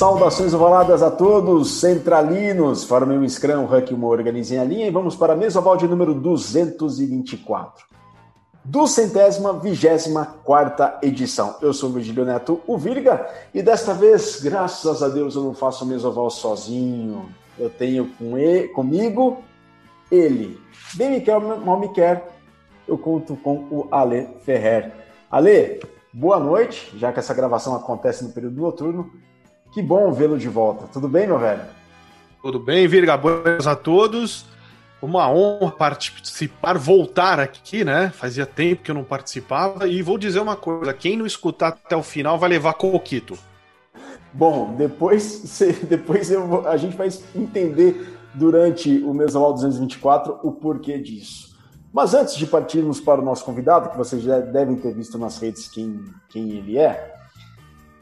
[0.00, 2.84] Saudações ovaladas a todos, centralinos.
[2.84, 6.14] Formem um Scrum, Huck uma organizem a linha e vamos para a mesoval de número
[6.14, 7.84] 224.
[8.64, 11.56] Do centésima, vigésima quarta edição.
[11.60, 15.52] Eu sou o Virgílio Neto, o Virga, e desta vez, graças a Deus, eu não
[15.52, 17.28] faço mesoval sozinho.
[17.58, 19.42] Eu tenho com ele, comigo
[20.10, 20.58] ele.
[20.94, 22.26] Bem me quer, mal me quer,
[22.88, 24.94] eu conto com o Ale Ferrer.
[25.30, 25.78] Ale,
[26.10, 29.10] boa noite, já que essa gravação acontece no período noturno.
[29.72, 30.86] Que bom vê-lo de volta.
[30.92, 31.62] Tudo bem, meu velho?
[32.42, 33.16] Tudo bem, Virga?
[33.16, 34.44] Boas a todos.
[35.00, 38.10] Uma honra participar, voltar aqui, né?
[38.10, 39.86] Fazia tempo que eu não participava.
[39.86, 43.38] E vou dizer uma coisa: quem não escutar até o final vai levar coquito.
[44.32, 51.50] Bom, depois, depois eu, a gente vai entender durante o Mesoval 224 o porquê disso.
[51.92, 55.38] Mas antes de partirmos para o nosso convidado, que vocês já devem ter visto nas
[55.38, 57.09] redes quem, quem ele é,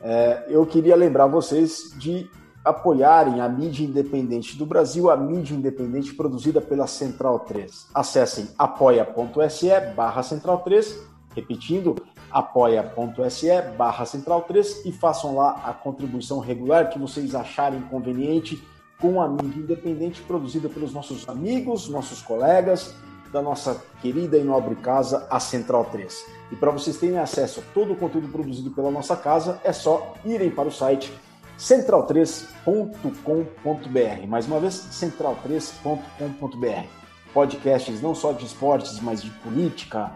[0.03, 2.29] é, eu queria lembrar vocês de
[2.65, 7.89] apoiarem a mídia independente do Brasil, a mídia independente produzida pela Central 3.
[7.95, 10.99] Acessem apoia.se barra Central 3,
[11.35, 11.97] repetindo,
[12.31, 18.63] apoia.se barra Central 3 e façam lá a contribuição regular que vocês acharem conveniente
[19.01, 22.95] com a mídia independente produzida pelos nossos amigos, nossos colegas,
[23.33, 26.38] da nossa querida e nobre casa, a Central 3.
[26.51, 30.15] E para vocês terem acesso a todo o conteúdo produzido pela nossa casa, é só
[30.25, 31.13] irem para o site
[31.59, 34.27] central3.com.br.
[34.27, 36.87] Mais uma vez, central3.com.br.
[37.35, 40.11] Podcasts não só de esportes, mas de política,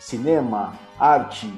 [0.00, 1.52] cinema, arte,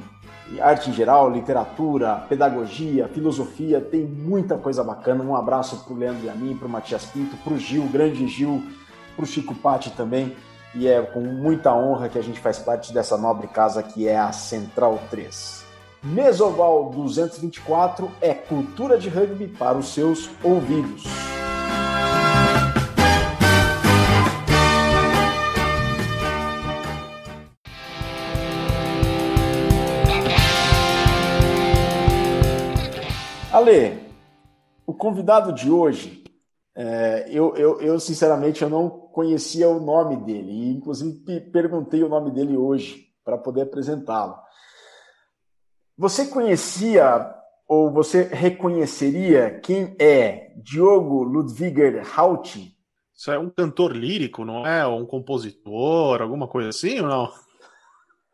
[0.61, 5.25] arte em geral, literatura, pedagogia, filosofia, tem muita coisa bacana.
[5.25, 7.85] Um abraço para o Leandro e a mim, para o Matias Pinto, para o Gil,
[7.85, 8.63] grande Gil,
[9.17, 10.37] para o Chico Patti também
[10.75, 14.19] e é com muita honra que a gente faz parte dessa nobre casa que é
[14.19, 15.65] a Central 3.
[16.03, 21.05] Mesoval 224 é cultura de rugby para os seus ouvidos.
[33.53, 33.99] Ale,
[34.87, 36.23] o convidado de hoje
[36.81, 42.09] é, eu, eu, eu, sinceramente, eu não conhecia o nome dele, e inclusive perguntei o
[42.09, 44.39] nome dele hoje para poder apresentá-lo.
[45.97, 47.35] Você conhecia
[47.67, 52.73] ou você reconheceria quem é Diogo Ludwiger Hauti?
[53.13, 54.87] Isso é um cantor lírico, não é?
[54.87, 57.33] Ou um compositor, alguma coisa assim ou não?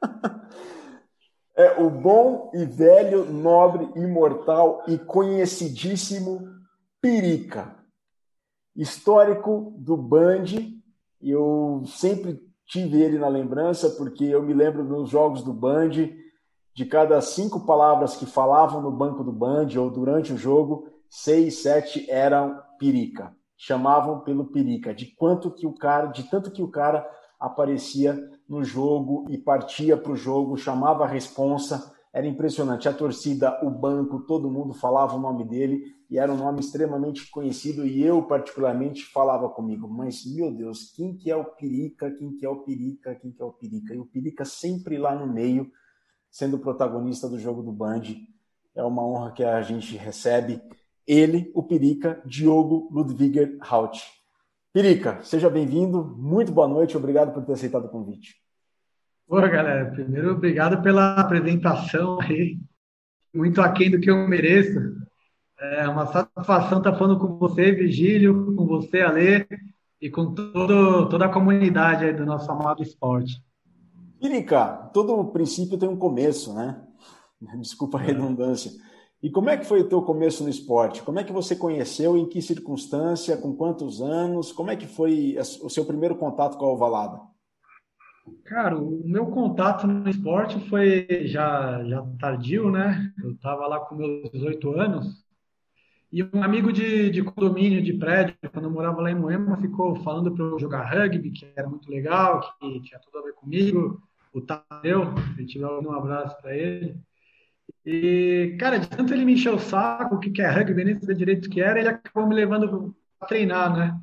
[1.56, 6.46] é o bom e velho, nobre, imortal e conhecidíssimo
[7.00, 7.83] Pirica
[8.76, 10.44] histórico do Band.
[11.20, 15.90] Eu sempre tive ele na lembrança, porque eu me lembro nos jogos do Band,
[16.74, 21.62] de cada cinco palavras que falavam no banco do Band ou durante o jogo, seis,
[21.62, 23.34] sete eram perica.
[23.56, 27.08] Chamavam pelo perica, de quanto que o cara, de tanto que o cara
[27.38, 28.18] aparecia
[28.48, 32.88] no jogo e partia para o jogo, chamava a responsa era impressionante.
[32.88, 37.30] A torcida, o banco, todo mundo falava o nome dele e era um nome extremamente
[37.30, 42.10] conhecido e eu particularmente falava comigo, mas meu Deus, quem que é o Pirica?
[42.10, 43.14] Quem que é o Pirica?
[43.14, 43.94] Quem que é o Pirica?
[43.94, 45.70] E o Pirica sempre lá no meio,
[46.30, 48.02] sendo protagonista do jogo do Band.
[48.74, 50.60] É uma honra que a gente recebe
[51.06, 54.02] ele, o Pirica, Diogo Ludwiger Haut.
[54.72, 58.44] Pirica, seja bem-vindo, muito boa noite, obrigado por ter aceitado o convite.
[59.26, 59.90] Oi, galera.
[59.90, 62.58] Primeiro, obrigado pela apresentação aí.
[63.32, 64.78] Muito aquém do que eu mereço.
[65.72, 69.46] É uma satisfação estar falando com você, Virgílio, com você, Alê,
[70.00, 73.42] e com todo, toda a comunidade aí do nosso amado esporte.
[74.20, 76.82] Irica, todo princípio tem um começo, né?
[77.60, 78.06] Desculpa a é.
[78.08, 78.70] redundância.
[79.22, 81.02] E como é que foi o teu começo no esporte?
[81.02, 84.52] Como é que você conheceu, em que circunstância, com quantos anos?
[84.52, 87.22] Como é que foi o seu primeiro contato com a ovalada?
[88.44, 93.10] Cara, o meu contato no esporte foi já, já tardio, né?
[93.22, 95.23] Eu estava lá com meus 18 anos
[96.14, 99.96] e um amigo de, de condomínio, de prédio, quando eu morava lá em Moema, ficou
[99.96, 104.00] falando para eu jogar rugby, que era muito legal, que tinha tudo a ver comigo.
[104.32, 106.94] O Tadeu, se tiver um abraço para ele.
[107.84, 111.00] E, cara, de tanto ele me encheu o saco, o que, que é rugby, nem
[111.00, 114.00] sabia direito o que era, ele acabou me levando para treinar, né?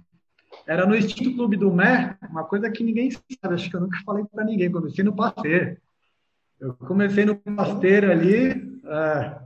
[0.68, 3.98] Era no Instinto Clube do Mer, uma coisa que ninguém sabe, acho que eu nunca
[4.06, 4.70] falei para ninguém.
[4.70, 5.78] Comecei no Pasteiro.
[6.60, 8.50] Eu comecei no Pasteiro ali.
[8.84, 9.41] É,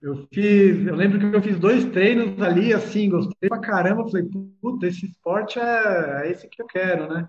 [0.00, 4.08] eu fiz, eu lembro que eu fiz dois treinos ali, assim, gostei pra caramba.
[4.08, 4.24] Falei,
[4.60, 7.28] puta, esse esporte é, é esse que eu quero, né?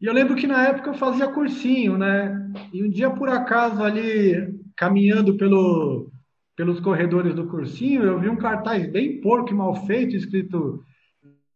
[0.00, 2.50] E eu lembro que na época eu fazia cursinho, né?
[2.72, 6.10] E um dia, por acaso, ali, caminhando pelo,
[6.56, 10.84] pelos corredores do cursinho, eu vi um cartaz bem porco e mal feito, escrito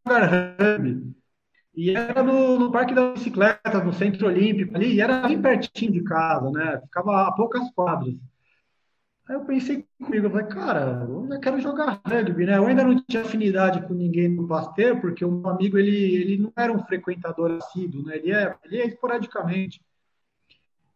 [0.06, 1.14] Rugby.
[1.74, 5.92] E era no, no, Parque da Bicicleta, no Centro Olímpico ali, e era bem pertinho
[5.92, 6.80] de casa, né?
[6.82, 8.14] Ficava a poucas quadras.
[9.28, 12.58] Aí eu pensei comigo, eu falei, cara, eu quero jogar rugby, né?
[12.58, 16.38] Eu ainda não tinha afinidade com ninguém no Pasteur, porque o meu amigo, ele, ele
[16.38, 18.18] não era um frequentador assíduo, né?
[18.18, 19.80] Ele é, ele é esporadicamente.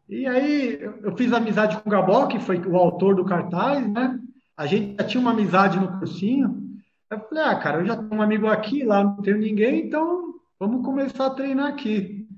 [0.09, 4.21] E aí eu fiz amizade com o Gabó, que foi o autor do cartaz, né?
[4.57, 6.71] A gente já tinha uma amizade no cursinho.
[7.11, 10.35] Eu falei, ah, cara, eu já tenho um amigo aqui, lá não tenho ninguém, então
[10.59, 12.29] vamos começar a treinar aqui.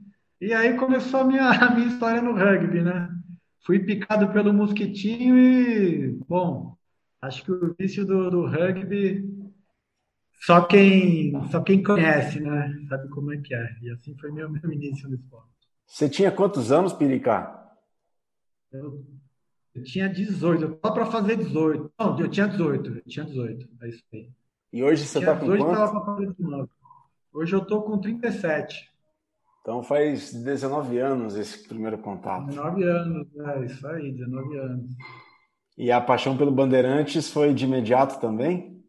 [0.40, 3.10] E aí começou a minha, a minha história no rugby, né?
[3.62, 6.76] Fui picado pelo mosquitinho e, bom,
[7.20, 9.42] acho que o vício do, do rugby
[10.44, 12.84] só quem, só quem conhece, né?
[12.88, 13.76] Sabe como é que é.
[13.80, 15.48] E assim foi meu, meu início no esporte.
[15.86, 17.70] Você tinha quantos anos, Piricá?
[18.72, 19.04] Eu,
[19.72, 21.92] eu tinha 18, eu para fazer 18.
[21.96, 24.30] Não, eu tinha 18, eu tinha 18, é isso aí.
[24.72, 26.04] E hoje você está com 18, quanto?
[26.04, 26.68] Fazer 19.
[27.32, 28.91] Hoje eu tô com 37.
[29.62, 32.46] Então faz 19 anos esse primeiro contato.
[32.46, 34.90] 19 anos, é isso aí, 19 anos.
[35.78, 38.82] E a paixão pelo Bandeirantes foi de imediato também?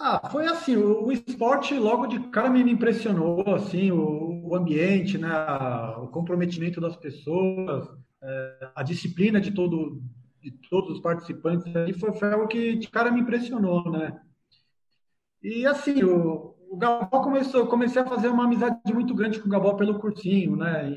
[0.00, 5.18] Ah, foi assim, o, o esporte logo de cara me impressionou, assim, o, o ambiente,
[5.18, 5.28] né,
[5.98, 7.88] o comprometimento das pessoas,
[8.22, 10.00] é, a disciplina de todo
[10.40, 14.20] de todos os participantes ali foi, foi algo que de cara me impressionou, né?
[15.40, 19.50] E assim, o, o Gabó começou, comecei a fazer uma amizade muito grande com o
[19.50, 20.90] Gabó pelo cursinho, né?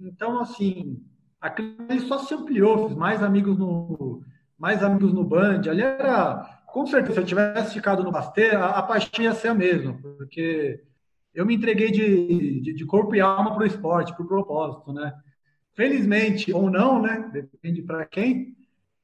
[0.00, 1.00] Então, assim,
[1.40, 4.20] aquilo só se ampliou, fiz mais amigos no,
[4.58, 5.60] mais amigos no Band.
[5.70, 9.48] Ali era, com certeza, se eu tivesse ficado no Basté, a, a paixão ia ser
[9.48, 10.82] a mesma, porque
[11.32, 14.92] eu me entreguei de, de, de corpo e alma para o esporte, para o propósito,
[14.92, 15.14] né?
[15.72, 17.30] Felizmente ou não, né?
[17.32, 18.56] Depende para quem.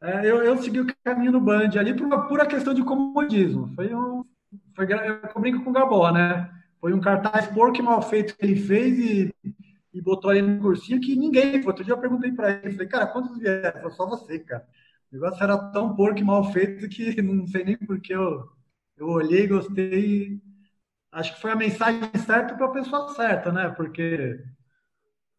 [0.02, 3.68] É, eu, eu segui o caminho no Band ali por uma pura questão de comodismo.
[3.76, 4.24] Foi um,
[4.74, 6.50] foi, eu brinco com o Gabó, né?
[6.80, 9.34] Foi um cartaz porco mal feito que ele fez e,
[9.92, 11.64] e botou ali no cursinho que ninguém.
[11.66, 13.80] Outro dia eu perguntei para ele, falei, cara, quantos vieram?
[13.82, 14.66] Foi só você, cara.
[15.10, 18.48] O negócio era tão porco mal feito que não sei nem porque eu,
[18.96, 20.40] eu olhei, gostei.
[21.12, 23.70] Acho que foi a mensagem certa para a pessoa certa, né?
[23.70, 24.38] Porque,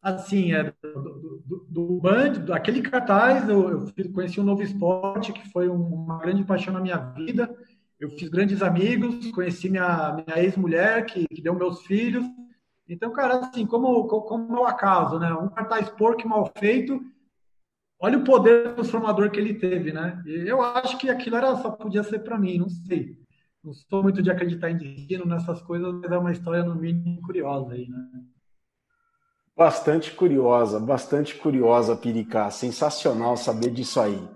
[0.02, 5.50] assim, é, do, do, do Band, aquele cartaz, eu, eu conheci um novo esporte que
[5.50, 7.54] foi uma grande paixão na minha vida
[8.00, 12.24] eu fiz grandes amigos, conheci minha, minha ex-mulher, que, que deu meus filhos.
[12.88, 15.32] Então, cara, assim, como, como é o acaso, né?
[15.34, 16.98] Um cartaz porco mal feito,
[18.00, 20.20] olha o poder transformador que ele teve, né?
[20.26, 23.18] E eu acho que aquilo era, só podia ser para mim, não sei.
[23.62, 27.20] Não sou muito de acreditar em destino, nessas coisas, mas é uma história, no mínimo,
[27.20, 27.98] curiosa aí, né?
[29.54, 32.50] Bastante curiosa, bastante curiosa, Piricá.
[32.50, 34.26] Sensacional saber disso aí.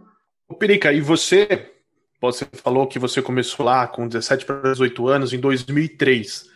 [0.47, 1.74] Ô, Pirica, e você
[2.33, 6.49] você falou que você começou lá com 17 para 18 anos, em 2003.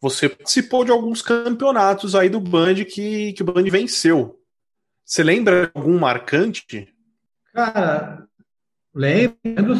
[0.00, 4.38] Você participou de alguns campeonatos aí do Band que, que o Band venceu.
[5.04, 6.88] Você lembra algum marcante?
[7.52, 8.26] Cara,
[8.94, 9.74] lembro,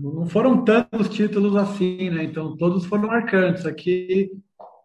[0.00, 2.24] não foram tantos títulos assim, né?
[2.24, 3.66] Então todos foram marcantes.
[3.66, 4.30] Aqui,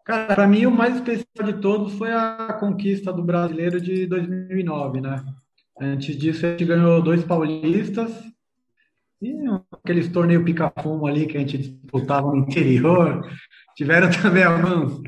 [0.04, 5.00] cara, para mim o mais especial de todos foi a conquista do brasileiro de 2009,
[5.00, 5.24] né?
[5.80, 8.12] Antes disso, a gente ganhou dois paulistas
[9.22, 9.36] e
[9.70, 13.24] aqueles torneios pica-fumo ali que a gente disputava no interior.
[13.76, 15.00] Tiveram também alguns.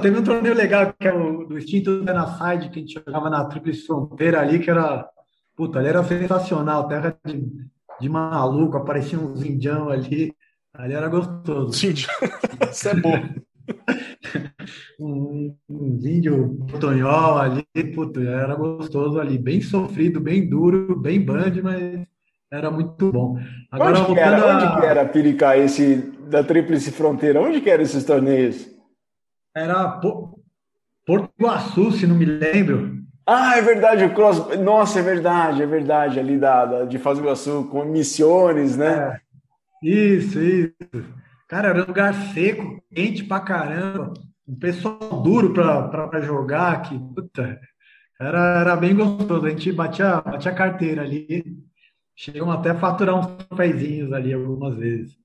[0.00, 3.44] Teve um torneio legal que é o do Extinto Genocide, que a gente jogava na
[3.44, 5.06] Tríplice Fronteira ali, que era.
[5.54, 7.46] Puta, ali era sensacional, terra de,
[8.00, 10.34] de maluco, aparecia uns indião ali.
[10.74, 11.74] Ali era gostoso.
[11.74, 11.92] Sim,
[12.72, 13.12] isso é bom.
[14.98, 21.60] um, um índio tonhol ali, puta, era gostoso ali, bem sofrido, bem duro, bem band,
[21.62, 22.06] mas
[22.52, 23.38] era muito bom.
[23.70, 24.56] Agora, onde, que era, a...
[24.56, 25.96] onde que era Piricá, esse
[26.28, 27.40] da Tríplice Fronteira?
[27.40, 28.70] Onde que eram esses torneios?
[29.56, 29.88] Era
[31.06, 33.00] Porto Iguaçu, se não me lembro.
[33.26, 34.58] Ah, é verdade, o cross.
[34.58, 39.18] Nossa, é verdade, é verdade, ali da, da de do Iguaçu, com missões, né?
[39.82, 39.88] É.
[39.88, 40.76] Isso, isso.
[41.48, 44.12] Cara, era um lugar seco, quente pra caramba.
[44.46, 46.98] Um pessoal duro pra, pra, pra jogar aqui.
[47.14, 47.58] Puta,
[48.20, 49.46] era, era bem gostoso.
[49.46, 51.44] A gente batia, batia carteira ali.
[52.14, 55.16] Chegam até a faturar uns troféuzinhos ali algumas vezes.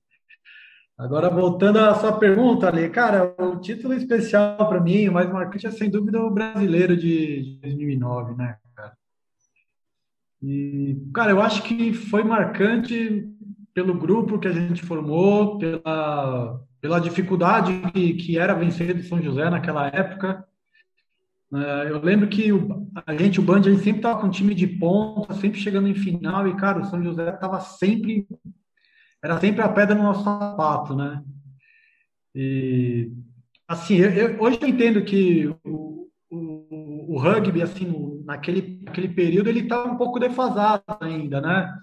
[0.98, 5.66] Agora, voltando à sua pergunta, Ali, cara, o título especial para mim, o mais marcante
[5.66, 8.96] é sem dúvida o brasileiro de 2009, né, cara?
[10.42, 13.28] E, cara, eu acho que foi marcante
[13.72, 19.22] pelo grupo que a gente formou, pela, pela dificuldade que, que era vencer de São
[19.22, 20.44] José naquela época.
[21.54, 22.50] É, eu lembro que
[23.06, 25.94] a gente, o Band, a gente sempre estava com time de ponta, sempre chegando em
[25.94, 28.26] final, e, cara, o São José estava sempre.
[29.22, 31.22] Era sempre a pedra no nosso sapato, né?
[32.34, 33.10] E,
[33.66, 39.48] assim, eu, eu, hoje eu entendo que o, o, o rugby, assim, naquele, naquele período,
[39.48, 41.74] ele estava um pouco defasado ainda, né?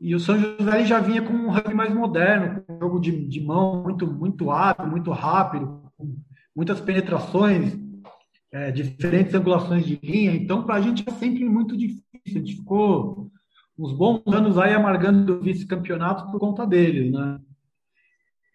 [0.00, 3.26] E o São José já vinha com um rugby mais moderno, com um jogo de,
[3.26, 6.16] de mão muito, muito hábil, muito rápido, com
[6.54, 7.76] muitas penetrações,
[8.52, 10.32] é, diferentes angulações de linha.
[10.32, 12.02] Então, para a gente é sempre muito difícil.
[12.26, 13.30] A gente ficou
[13.78, 17.38] uns bons anos aí amargando o vice-campeonato por conta deles, né?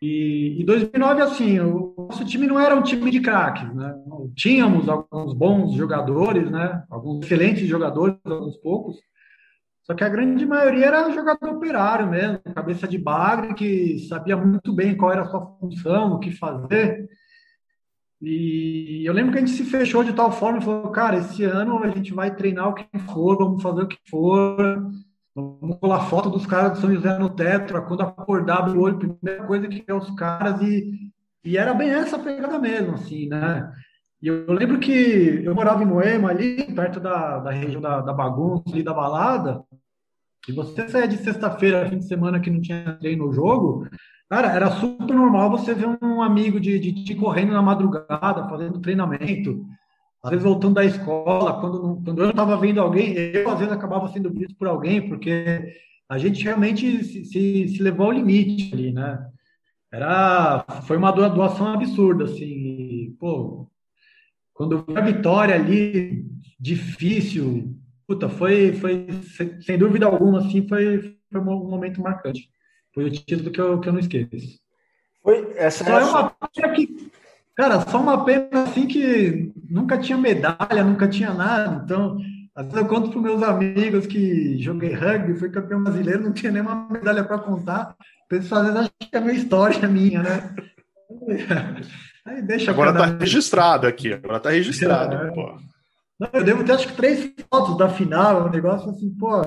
[0.01, 3.95] E em 2009, assim, o nosso time não era um time de craques, né?
[4.35, 6.83] Tínhamos alguns bons jogadores, né?
[6.89, 8.97] Alguns excelentes jogadores, alguns poucos,
[9.83, 14.71] só que a grande maioria era jogador operário mesmo, cabeça de bagre, que sabia muito
[14.73, 17.09] bem qual era a sua função, o que fazer.
[18.25, 21.43] E eu lembro que a gente se fechou de tal forma e falou, cara, esse
[21.43, 24.57] ano a gente vai treinar o que for, vamos fazer o que for,
[25.35, 29.43] vamos colar foto dos caras do São José no teto, quando acordar, o olho, primeira
[29.45, 31.11] coisa que é os caras, e,
[31.43, 33.69] e era bem essa pegada mesmo, assim, né?
[34.21, 38.13] E eu lembro que eu morava em Moema, ali, perto da, da região da, da
[38.13, 39.61] bagunça, ali da balada,
[40.47, 43.85] e você saia de sexta-feira, fim de semana, que não tinha treino no jogo,
[44.33, 49.63] cara, era super normal você ver um amigo de, de correndo na madrugada, fazendo treinamento,
[50.23, 54.07] às vezes voltando da escola, quando, quando eu estava vendo alguém, eu às vezes acabava
[54.07, 55.75] sendo visto por alguém, porque
[56.09, 59.23] a gente realmente se, se, se levou ao limite ali, né?
[59.91, 63.67] Era, foi uma doação absurda, assim, pô,
[64.51, 66.25] quando eu vi a vitória ali,
[66.59, 67.75] difícil,
[68.07, 69.05] puta, foi, foi
[69.61, 72.49] sem dúvida alguma, assim, foi, foi um momento marcante.
[72.93, 74.59] Foi o título que eu, que eu não esqueço.
[75.21, 77.11] Foi essa só é uma pena que,
[77.55, 81.81] cara, só uma pena assim que nunca tinha medalha, nunca tinha nada.
[81.83, 82.17] Então,
[82.55, 86.51] às vezes eu conto para meus amigos que joguei rugby, fui campeão brasileiro, não tinha
[86.51, 87.95] nenhuma medalha para contar.
[88.25, 90.55] O pessoal às vezes acha que é uma história minha, né?
[92.25, 95.15] Aí deixa agora tá registrado aqui, agora tá registrado.
[95.15, 95.57] É, pô.
[96.19, 99.41] Não, eu devo ter acho que três fotos da final, um negócio assim, pô.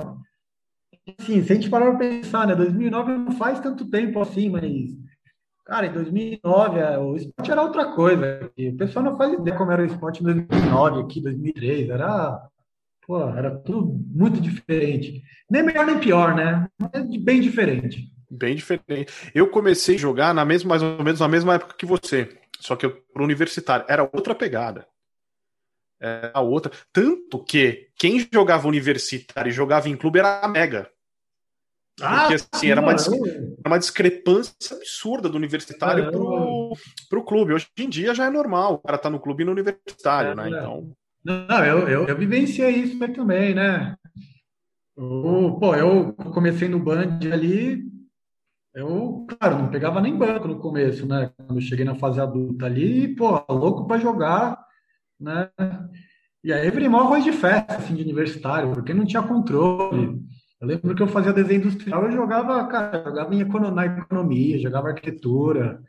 [1.19, 2.55] Assim, se a gente parar para pensar, né?
[2.55, 4.91] 2009 não faz tanto tempo assim, mas.
[5.65, 8.51] Cara, em 2009 é, o esporte era outra coisa.
[8.57, 11.91] O pessoal não faz ideia como era o esporte em 2009, aqui, 2003.
[11.91, 12.49] Era,
[13.07, 15.23] pô, era tudo muito diferente.
[15.51, 16.69] Nem melhor nem pior, né?
[16.79, 18.13] Mas bem diferente.
[18.31, 19.13] Bem diferente.
[19.35, 22.29] Eu comecei a jogar na mesma, mais ou menos na mesma época que você.
[22.61, 24.87] Só que para universitário era outra pegada.
[26.33, 26.71] A outra.
[26.93, 30.91] Tanto que quem jogava universitário e jogava em clube era a Mega.
[32.01, 32.95] Ah, Porque assim, era uma,
[33.65, 36.77] uma discrepância absurda do universitário pro,
[37.09, 37.55] pro clube.
[37.55, 40.35] Hoje em dia já é normal, o cara tá no clube e no universitário, é,
[40.35, 40.49] né?
[40.49, 40.93] Então.
[41.25, 43.97] Não, eu, eu, eu vivenciei isso também, né?
[44.97, 47.83] O, pô, eu comecei no Band ali,
[48.75, 51.31] eu, claro, não pegava nem banco no começo, né?
[51.37, 54.59] Quando eu cheguei na fase adulta ali, pô, louco para jogar,
[55.19, 55.51] né?
[56.45, 60.21] E aí virei maior arroz de festa, assim, de universitário, porque não tinha controle.
[60.61, 64.89] Eu lembro que eu fazia desenho industrial, eu jogava, cara, jogava em economia, economia, jogava
[64.89, 65.83] arquitetura.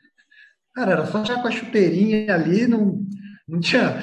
[0.73, 3.03] Cara, era só já com a chuteirinha ali, não,
[3.47, 3.97] não tinha.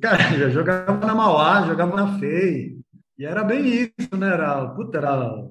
[0.00, 2.78] Cara, eu jogava na Mauá, jogava na FEI.
[3.18, 4.28] E era bem isso, né?
[4.32, 5.48] Era, puta, era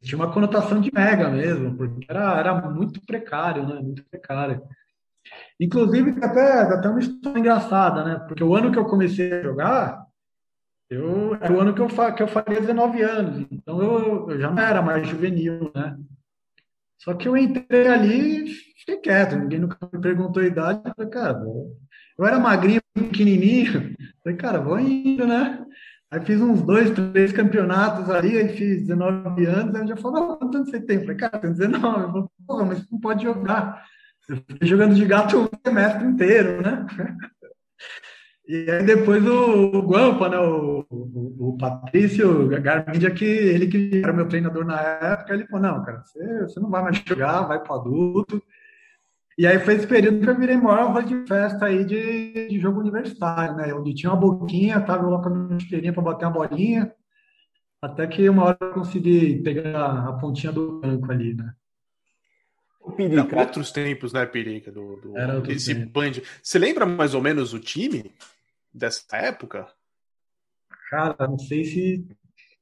[0.00, 3.80] tinha uma conotação de mega mesmo, porque era, era muito precário, né?
[3.80, 4.62] Muito precário.
[5.60, 8.24] Inclusive, até, até uma história engraçada, né?
[8.26, 10.06] Porque o ano que eu comecei a jogar,
[10.90, 14.50] eu, era o ano que eu, que eu faria 19 anos, então eu, eu já
[14.50, 15.96] não era mais juvenil, né?
[16.98, 20.80] Só que eu entrei ali e fiquei quieto, ninguém nunca me perguntou a idade.
[20.84, 21.38] Eu falei, cara,
[22.18, 23.94] eu era magrinho, pequenininho.
[24.24, 25.64] Falei, cara, vou indo, né?
[26.10, 30.36] Aí fiz uns dois, três campeonatos ali, aí fiz 19 anos, aí eu já falou,
[30.36, 30.96] quanto tempo você tem?
[30.96, 32.00] Eu falei, cara, tem 19.
[32.02, 33.84] Eu falei, porra, mas não pode jogar.
[34.28, 36.86] Eu fiquei jogando de gato o semestre inteiro, né?
[38.48, 44.00] E aí depois o, o Guampa, né, o, o, o Patrício Garmindia, que ele que
[44.02, 47.42] era meu treinador na época, ele falou, não, cara, você, você não vai mais jogar,
[47.42, 48.42] vai para adulto.
[49.36, 52.80] E aí foi esse período que eu virei maior de festa aí de, de, jogo
[52.80, 53.72] universitário, né?
[53.74, 56.90] Onde tinha uma boquinha, tava lá com a minha chuteirinha para bater uma bolinha,
[57.82, 61.52] até que uma hora eu consegui pegar a pontinha do banco ali, né?
[62.80, 63.20] O Pirica.
[63.20, 64.72] Era outros tempos, né, Pirica?
[64.72, 66.12] Do, do, Era esse band.
[66.42, 68.10] Você lembra mais ou menos o time
[68.72, 69.68] dessa época?
[70.90, 72.08] Cara, não sei se.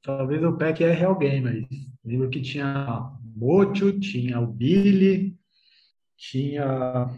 [0.03, 1.67] Talvez o PEC é Real Game, mas
[2.05, 5.37] lembro que tinha Mocho, tinha o Billy,
[6.17, 7.11] tinha,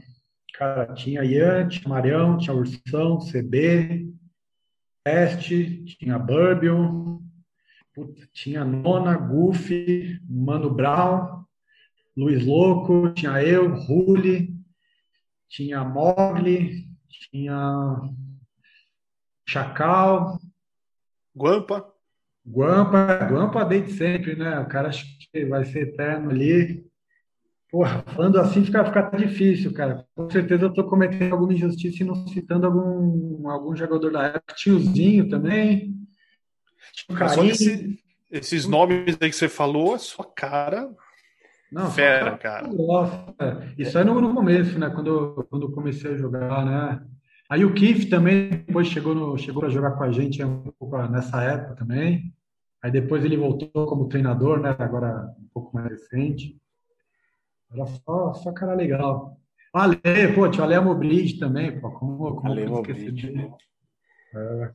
[0.55, 4.11] cara, tinha Ian, tinha Marião, tinha Ursão, CB,
[5.05, 7.23] Teste, tinha Burbill,
[8.33, 11.45] tinha Nona, Goofy, Mano Brown,
[12.17, 14.55] Luiz Louco, tinha eu, Rulli,
[15.49, 18.01] tinha Mogli, tinha
[19.49, 20.39] Chacal.
[21.35, 21.91] Guampa.
[22.47, 24.59] Guampa, Guampa desde sempre, né?
[24.61, 26.87] O cara acho que vai ser eterno ali.
[27.71, 30.07] Porra, falando assim fica, fica difícil, cara.
[30.15, 34.55] Com certeza eu tô cometendo alguma injustiça e não citando algum, algum jogador da época.
[34.55, 35.95] Tiozinho também.
[37.17, 37.51] Carinho.
[37.51, 37.99] Esse,
[38.31, 40.91] esses nomes aí que você falou, é sua cara
[41.71, 42.67] não, Fera, cara.
[42.67, 43.35] Nossa,
[43.77, 44.89] isso aí no, no começo, né?
[44.89, 47.07] Quando, quando comecei a jogar, né?
[47.49, 50.99] Aí o Keith também depois chegou no, chegou para jogar com a gente um pouco
[51.09, 52.33] nessa época também.
[52.83, 54.77] Aí depois ele voltou como treinador, né?
[54.79, 56.57] Agora um pouco mais recente.
[57.73, 59.37] Era só, só cara legal.
[59.73, 59.97] Ale,
[60.35, 61.91] pô, tinha o Ale Amobridge também, pô.
[61.91, 63.51] Como, como Ale Amobridge.
[64.35, 64.71] É.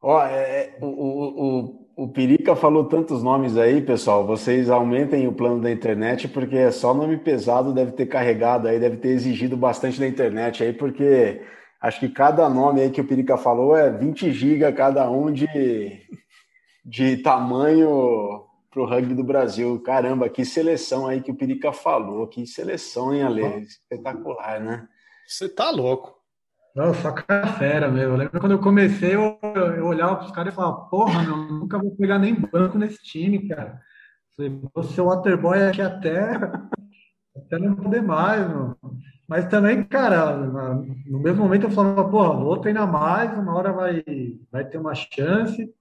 [0.00, 4.26] Ó, é, é, o, o, o Pirica falou tantos nomes aí, pessoal.
[4.26, 8.80] Vocês aumentem o plano da internet, porque é só nome pesado deve ter carregado aí,
[8.80, 11.42] deve ter exigido bastante da internet aí, porque
[11.82, 15.48] acho que cada nome aí que o Pirica falou é 20 GB cada um de,
[16.84, 19.78] de tamanho para o rugby do Brasil.
[19.82, 22.26] Caramba, que seleção aí que o Pirica falou.
[22.28, 23.42] Que seleção, hein, Ale?
[23.62, 24.88] Espetacular, né?
[25.26, 26.22] Você tá louco.
[26.74, 28.10] Não, só cara fera, meu.
[28.10, 29.38] Eu lembro quando eu comecei, eu,
[29.76, 33.02] eu olhava para os caras e falava, porra, meu, nunca vou pegar nem banco nesse
[33.02, 33.78] time, cara.
[34.34, 36.32] Falei, vou ser waterboy aqui até,
[37.36, 38.74] até não poder mais, meu.
[39.32, 44.04] Mas também, cara, no mesmo momento eu falava, porra, vou treinar mais, uma hora vai,
[44.50, 45.72] vai ter uma chance.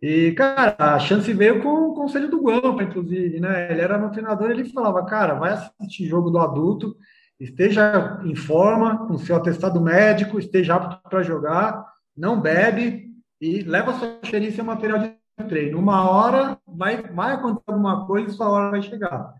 [0.00, 3.70] E, cara, a chance veio com o conselho do Guampa, inclusive, né?
[3.70, 6.96] Ele era no treinador, ele falava, cara, vai assistir jogo do adulto,
[7.38, 11.84] esteja em forma, com seu atestado médico, esteja apto para jogar,
[12.16, 13.10] não bebe
[13.42, 15.78] e leva sua experiência e material de treino.
[15.78, 19.34] Uma hora vai, vai acontecer alguma coisa e sua hora vai chegar.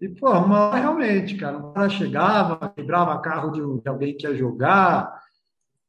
[0.00, 4.34] E, pô, uma realmente, cara, uma hora chegava, quebrava carro de, de alguém que ia
[4.34, 5.12] jogar,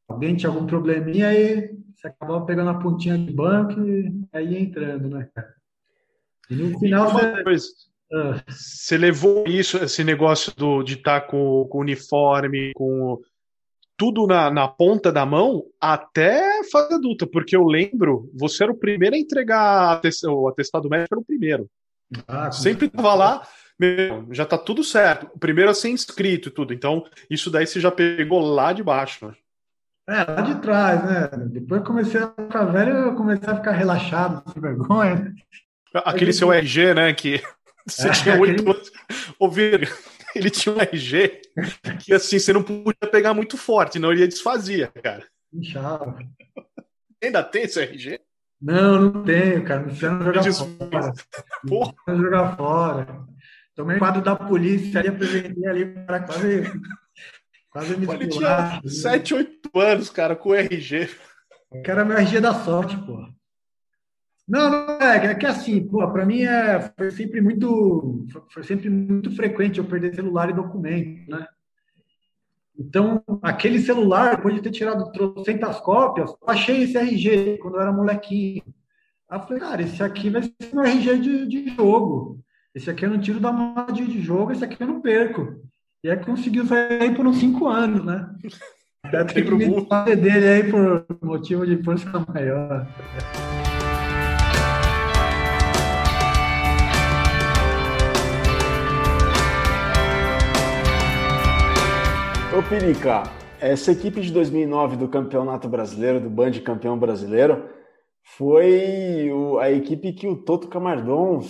[0.07, 5.09] alguém tinha algum probleminha e você acabava pegando a pontinha de banco e aí entrando,
[5.09, 5.53] né, cara?
[6.49, 7.09] E no final.
[7.09, 7.43] E você...
[7.43, 7.67] coisa
[8.49, 13.19] você levou isso, esse negócio do, de estar tá com, com o uniforme, com
[13.97, 18.77] tudo na, na ponta da mão, até fase adulta, porque eu lembro, você era o
[18.77, 21.69] primeiro a entregar o atestado médico, era o primeiro.
[22.27, 23.47] Ah, Sempre estava lá,
[23.81, 25.27] meu, já tá tudo certo.
[25.33, 26.73] O primeiro a ser inscrito e tudo.
[26.73, 29.33] Então, isso daí você já pegou lá de baixo, né?
[30.07, 31.29] É, lá de trás, né?
[31.47, 35.33] Depois comecei a ficar velho, eu comecei a ficar relaxado, sem vergonha.
[35.93, 37.13] Aquele seu RG, né?
[37.13, 37.41] Que
[37.87, 38.91] você é, tinha oito anos.
[39.39, 39.91] Ouvir,
[40.35, 41.41] ele tinha um RG
[41.99, 45.25] que assim, você não podia pegar muito forte, não ele desfazia, cara.
[45.51, 46.17] Inchava.
[47.23, 48.19] Ainda tem esse RG?
[48.61, 49.81] Não, não tenho, cara.
[49.81, 51.13] Não precisa jogar fora.
[52.07, 53.31] Não jogar fora.
[53.75, 56.63] Tomei quadro da polícia ali, apresentei ali para quase,
[57.69, 61.09] quase me Ele tinha 7, 8 anos, cara, com RG.
[61.69, 63.25] O cara meu RG da sorte, pô.
[64.47, 68.89] Não, não é, é que assim, pô, para mim é, foi sempre muito, foi sempre
[68.89, 71.47] muito frequente eu perder celular e documento, né?
[72.77, 77.91] Então, aquele celular, depois de ter tirado trocentas cópias, achei esse RG quando eu era
[77.91, 78.63] molequinho.
[79.29, 82.43] Aí eu falei, cara, esse aqui vai ser um RG de, de jogo.
[82.73, 85.61] Esse aqui eu não tiro da mão de jogo, esse aqui eu não perco.
[86.01, 88.33] E aí conseguiu sair por uns cinco anos, né?
[89.11, 92.87] Deve ter que me dele aí por motivo de força maior.
[102.57, 103.23] Ô Pirica,
[103.59, 107.65] essa equipe de 2009 do Campeonato Brasileiro, do Band Campeão Brasileiro,
[108.23, 109.29] foi
[109.59, 111.41] a equipe que o Toto Camardon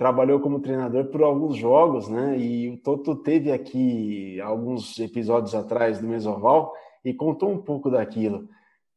[0.00, 2.38] trabalhou como treinador por alguns jogos, né?
[2.38, 6.72] E o Toto teve aqui alguns episódios atrás do Mesoval
[7.04, 8.48] e contou um pouco daquilo.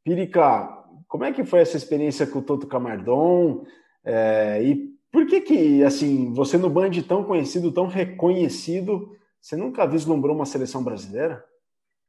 [0.01, 0.65] Pirica,
[1.09, 3.65] como é que foi essa experiência com o Toto Camardon?
[4.01, 9.11] É, e por que que, assim, você no Band tão conhecido, tão reconhecido,
[9.41, 11.43] você nunca vislumbrou uma seleção brasileira?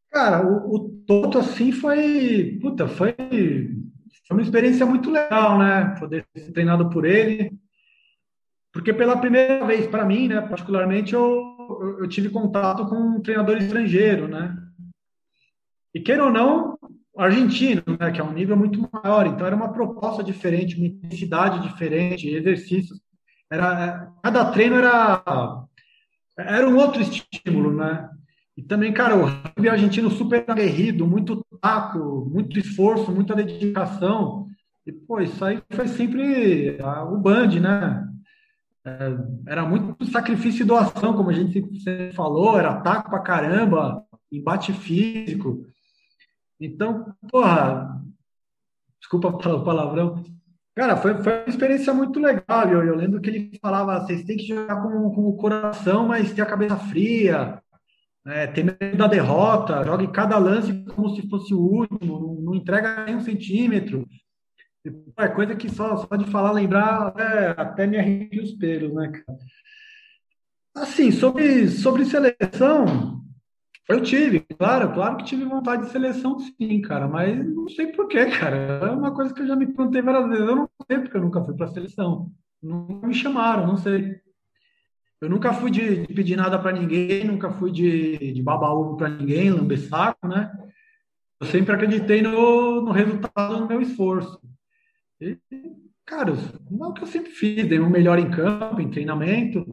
[0.08, 2.60] Cara, o, o Toto, assim, foi.
[2.62, 5.96] Puta, foi, foi uma experiência muito legal, né?
[5.98, 7.63] Poder ser treinado por ele.
[8.74, 13.56] Porque pela primeira vez, para mim, né, particularmente, eu, eu tive contato com um treinador
[13.56, 14.52] estrangeiro, né?
[15.94, 16.76] E queira ou não,
[17.16, 19.28] argentino, né, que é um nível muito maior.
[19.28, 23.00] Então era uma proposta diferente, uma intensidade diferente, exercícios.
[23.48, 25.22] Era, cada treino era,
[26.36, 28.10] era um outro estímulo, né?
[28.56, 34.48] E também, cara, o rugby argentino super aguerrido, muito taco, muito esforço, muita dedicação.
[34.84, 36.76] E, pô, isso aí foi sempre
[37.08, 38.13] o band, né?
[38.86, 39.16] É,
[39.46, 44.72] era muito sacrifício e doação, como a gente sempre falou, era taco pra caramba, embate
[44.72, 45.66] físico.
[46.60, 48.00] Então, porra,
[49.00, 50.22] desculpa o palavrão,
[50.74, 52.68] Cara, foi, foi uma experiência muito legal.
[52.68, 56.32] Eu, eu lembro que ele falava: vocês têm que jogar com, com o coração, mas
[56.32, 57.62] ter a cabeça fria,
[58.24, 62.54] né, ter medo da derrota, jogue cada lance como se fosse o último, não, não
[62.56, 64.04] entrega nem um centímetro.
[65.16, 69.08] É coisa que só, só de falar, lembrar, é, até me arrepio os pelos, né,
[69.08, 69.38] cara?
[70.74, 73.22] Assim, sobre, sobre seleção,
[73.88, 78.26] eu tive, claro, claro que tive vontade de seleção, sim, cara, mas não sei porquê,
[78.26, 78.56] cara.
[78.56, 80.48] É uma coisa que eu já me perguntei várias vezes.
[80.48, 82.30] Eu não sei porque eu nunca fui para seleção.
[82.62, 84.20] Nunca me chamaram, não sei.
[85.20, 88.96] Eu nunca fui de, de pedir nada para ninguém, nunca fui de, de babar ovo
[88.96, 90.50] para ninguém, lamber saco, né?
[91.38, 94.40] Eu sempre acreditei no, no resultado do meu esforço.
[95.20, 95.38] E,
[96.04, 99.64] cara, é o que eu sempre fiz, dei o melhor em campo, em treinamento.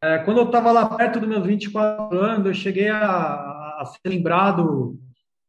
[0.00, 4.08] É, quando eu estava lá perto dos meus 24 anos, eu cheguei a, a ser
[4.08, 4.98] lembrado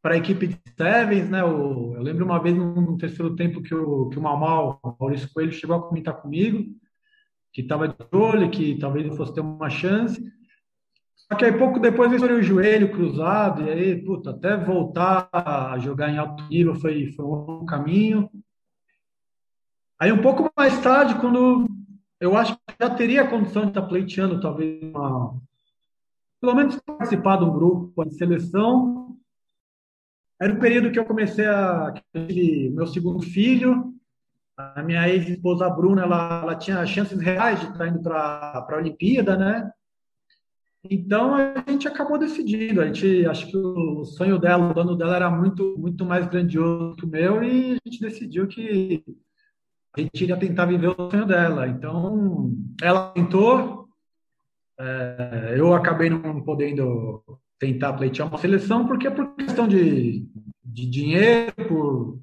[0.02, 1.44] para a equipe de Sevens, né?
[1.44, 5.30] O, eu lembro uma vez no, terceiro tempo que o, que o Malmal, o Maurício
[5.34, 6.66] Coelho, chegou a comentar comigo,
[7.54, 10.22] que estava de olho, que talvez eu fosse ter uma chance.
[11.16, 15.30] Só que aí pouco depois eu estourei o joelho cruzado, e aí, puta, até voltar
[15.32, 18.30] a jogar em alto nível foi, foi um caminho.
[20.00, 21.68] Aí um pouco mais tarde, quando
[22.22, 25.38] eu acho que já teria a condição de estar pleiteando, talvez, uma,
[26.40, 29.18] pelo menos participar de um grupo de seleção.
[30.40, 31.94] Era o período que eu comecei a.
[32.14, 33.94] Que meu segundo filho,
[34.56, 39.36] a minha ex-esposa Bruna, ela, ela tinha chances reais de estar indo para a Olimpíada,
[39.36, 39.70] né?
[40.82, 42.82] Então a gente acabou decidindo.
[42.82, 46.96] A gente acho que o sonho dela, o dono dela era muito muito mais grandioso
[46.96, 49.04] que o meu e a gente decidiu que
[49.98, 51.68] gente iria tentar viver o sonho dela.
[51.68, 53.88] Então, ela tentou,
[54.80, 57.24] é, eu acabei não podendo
[57.58, 60.26] tentar pleitear uma seleção, porque é por questão de,
[60.64, 62.20] de dinheiro, por,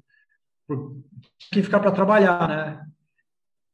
[0.67, 0.97] por
[1.51, 2.83] que ficar para trabalhar, né?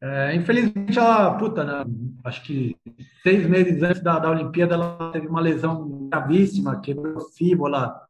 [0.01, 1.85] É, infelizmente, ela, puta, né?
[2.25, 2.75] acho que
[3.21, 8.05] seis meses antes da, da Olimpíada, ela teve uma lesão gravíssima, quebrou fíbula,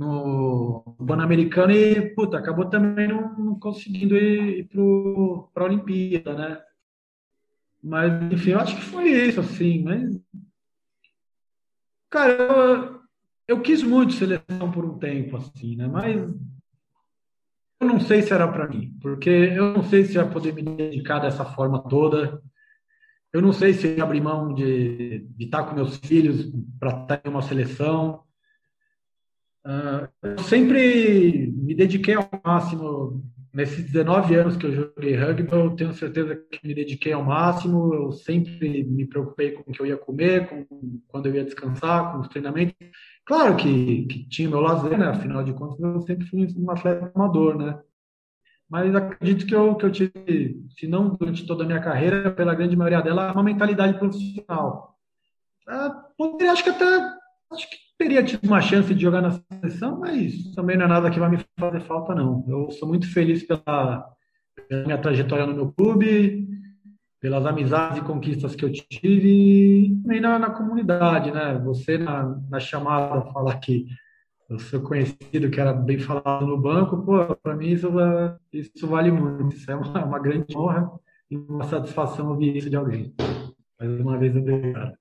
[0.00, 4.68] no Pan-Americano e, puta, acabou também não, não conseguindo ir, ir
[5.52, 6.62] para a Olimpíada, né?
[7.82, 10.18] Mas, enfim, eu acho que foi isso, assim, mas...
[12.08, 13.00] Cara, eu,
[13.46, 15.86] eu quis muito seleção por um tempo, assim, né?
[15.86, 16.16] Mas
[17.78, 20.62] eu não sei se era para mim, porque eu não sei se ia poder me
[20.62, 22.42] dedicar dessa forma toda.
[23.32, 27.20] Eu não sei se ia abrir mão de, de estar com meus filhos para estar
[27.24, 28.24] em uma seleção.
[29.64, 33.22] Uh, eu sempre me dediquei ao máximo.
[33.52, 37.92] Nesses 19 anos que eu joguei rugby, eu tenho certeza que me dediquei ao máximo.
[37.92, 40.64] Eu sempre me preocupei com o que eu ia comer, com
[41.08, 42.74] quando eu ia descansar, com os treinamentos.
[43.24, 45.06] Claro que, que tinha meu lazer, né?
[45.06, 47.80] Afinal de contas, eu sempre fui um atleta amador, né?
[48.68, 52.54] Mas acredito que eu, que eu tive, se não durante toda a minha carreira, pela
[52.54, 54.96] grande maioria dela, uma mentalidade profissional.
[55.68, 56.84] Uh, poderia, acho que até,
[57.50, 61.10] acho que teria tido uma chance de jogar na seleção, mas também não é nada
[61.10, 62.42] que vai me fazer falta, não.
[62.48, 64.06] Eu sou muito feliz pela,
[64.66, 66.48] pela minha trajetória no meu clube,
[67.20, 71.60] pelas amizades e conquistas que eu tive, e na, na comunidade, né?
[71.62, 73.86] Você na, na chamada falar que
[74.48, 77.90] eu sou conhecido, que era bem falado no banco, pô, para mim isso,
[78.50, 79.54] isso vale muito.
[79.54, 80.90] Isso é uma, uma grande honra
[81.30, 83.14] e uma satisfação ouvir isso de alguém.
[83.78, 84.94] Mais uma vez, obrigado.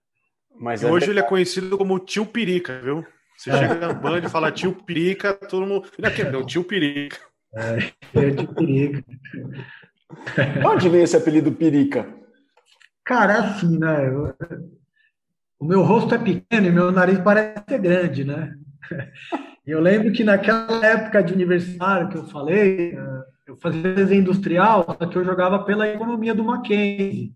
[0.60, 3.06] Mas é hoje ele é conhecido como tio Pirica, viu?
[3.38, 3.58] Você é.
[3.58, 5.88] chega na banda e fala tio Pirica, todo mundo.
[5.98, 7.18] Não, é o tio Pirica.
[7.56, 9.04] É, é tio Pirica.
[10.66, 12.06] Onde vem esse apelido Pirica?
[13.06, 14.12] Cara, é assim, né?
[15.58, 18.54] O meu rosto é pequeno e meu nariz parece ser grande, né?
[19.66, 22.98] Eu lembro que naquela época de universitário que eu falei,
[23.48, 27.34] eu fazia desenho industrial, só que eu jogava pela economia do Mackenzie.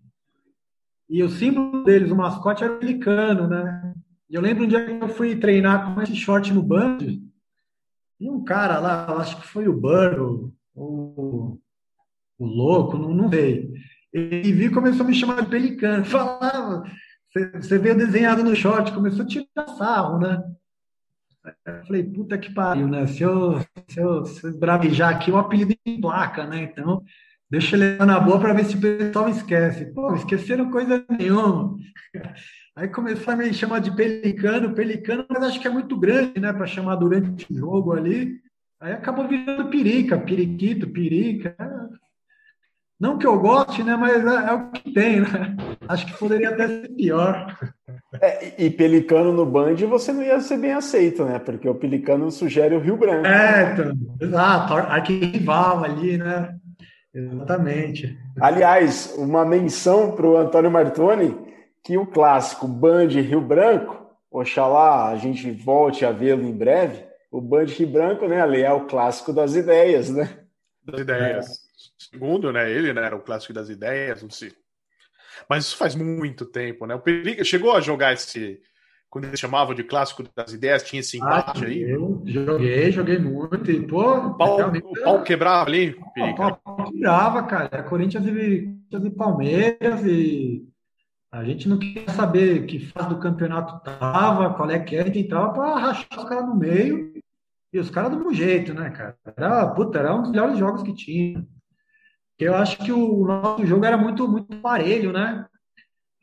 [1.08, 3.94] E o símbolo deles, o mascote, era o pelicano, né?
[4.28, 6.98] E eu lembro um dia que eu fui treinar com esse short no band,
[8.20, 11.60] e um cara lá, acho que foi o Burro, ou
[12.38, 13.70] o Louco, não, não sei.
[14.12, 16.04] E vi começou a me chamar de pelicano.
[16.06, 16.84] Falava,
[17.60, 20.42] você veio desenhado no short, começou a tirar sarro, né?
[21.66, 23.06] Eu falei, puta que pariu, né?
[23.06, 26.62] Se eu, se eu, se eu bravejar aqui, o apelido em placa, né?
[26.62, 27.02] Então,
[27.50, 29.86] Deixa ele na boa para ver se o pessoal esquece.
[29.92, 31.76] Pô, esqueceram coisa nenhuma.
[32.76, 36.52] Aí começou a me chamar de pelicano, pelicano, mas acho que é muito grande, né,
[36.52, 38.40] para chamar durante o jogo ali.
[38.80, 41.54] Aí acabou virando pirica, periquito, pirica.
[42.98, 43.96] Não que eu goste, né?
[43.96, 45.56] Mas é, é, o que tem, né?
[45.88, 47.56] Acho que poderia até ser pior.
[48.20, 51.38] É, e Pelicano no Band você não ia ser bem aceito, né?
[51.38, 53.26] Porque o Pelicano sugere o Rio Branco.
[53.26, 56.56] É, então, exato, arquirrival ali, né?
[57.14, 58.18] Exatamente.
[58.40, 61.36] Aliás, uma menção para o Antônio Martoni
[61.82, 67.40] que o clássico Band Rio Branco, oxalá a gente volte a vê-lo em breve, o
[67.40, 70.44] Band Rio Branco, né, ali é o clássico das ideias, né?
[70.84, 71.46] Das ideias.
[71.46, 71.50] É.
[72.10, 74.52] Segundo, né, ele né, era o clássico das ideias, não sei.
[75.48, 76.94] Mas isso faz muito tempo, né?
[76.94, 78.60] O Perica chegou a jogar esse.
[79.14, 81.82] Quando eles chamavam de clássico das ideias, tinha esse embate ah, aí?
[81.82, 83.70] Eu joguei, joguei muito.
[83.70, 85.96] E, pô, o pau, o pau quebrava ali.
[86.16, 87.84] O pau quebrava, cara.
[87.84, 90.66] Corinthians e, e Palmeiras e
[91.30, 95.20] a gente não queria saber que fase do campeonato tava, qual é que era, gente
[95.20, 97.12] entrava para rachar os caras no meio
[97.72, 99.16] e os caras do mesmo jeito, né, cara?
[99.36, 101.46] Era, puta, era um dos melhores jogos que tinha.
[102.36, 105.46] Eu acho que o nosso jogo era muito, muito parelho, né?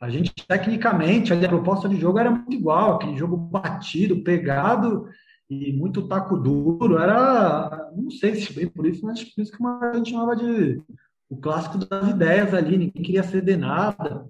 [0.02, 5.08] A gente, tecnicamente, a proposta de jogo era muito igual, aquele jogo batido, pegado
[5.48, 6.98] e muito taco duro.
[6.98, 10.82] Era, não sei se bem por isso, mas por isso que a gente chamava de
[11.30, 14.26] o clássico das ideias ali, ninguém queria ceder nada.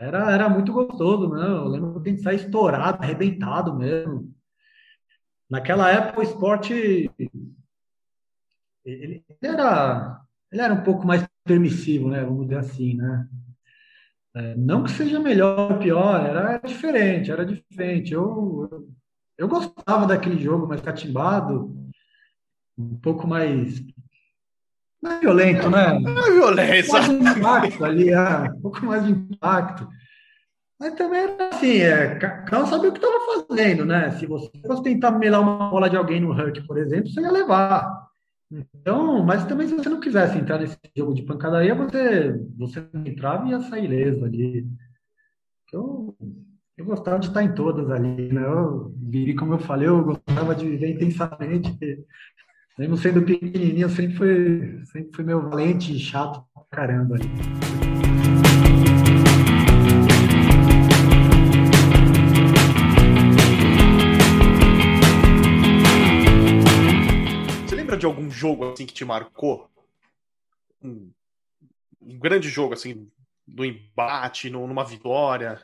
[0.00, 1.46] Era, era muito gostoso, né?
[1.46, 4.34] Eu lembro que a gente sair estourado, arrebentado mesmo.
[5.48, 7.08] Naquela época, o esporte
[8.84, 12.24] ele, era ele era um pouco mais permissivo, né?
[12.24, 13.28] Vamos dizer assim, né?
[14.34, 18.14] É, não que seja melhor ou pior, era diferente, era diferente.
[18.14, 18.88] Eu,
[19.36, 21.76] eu, gostava daquele jogo mais catimbado,
[22.78, 23.82] um pouco mais,
[25.02, 25.96] mais violento, né?
[25.96, 26.92] É violência.
[26.92, 29.86] Mais impacto ali, é, um pouco mais de impacto.
[30.80, 34.12] Mas também era assim, é, cada um sabia o que estava fazendo, né?
[34.12, 37.30] Se você fosse tentar melar uma bola de alguém no ranking, por exemplo, você ia
[37.30, 38.10] levar.
[38.52, 43.46] Então, mas também se você não quisesse entrar nesse jogo de pancadaria, você, você entrava
[43.46, 44.68] e ia sair ileso ali.
[45.72, 46.14] Eu,
[46.76, 48.44] eu gostava de estar em todas ali, né?
[48.44, 52.04] Eu vivi, como eu falei, eu gostava de viver intensamente.
[52.78, 58.41] Mesmo sendo pequenininho, sempre fui, sempre fui meu valente e chato pra caramba ali.
[68.32, 69.70] Jogo assim que te marcou?
[70.82, 71.12] Um,
[72.00, 73.08] um grande jogo assim,
[73.46, 75.60] do embate, numa vitória?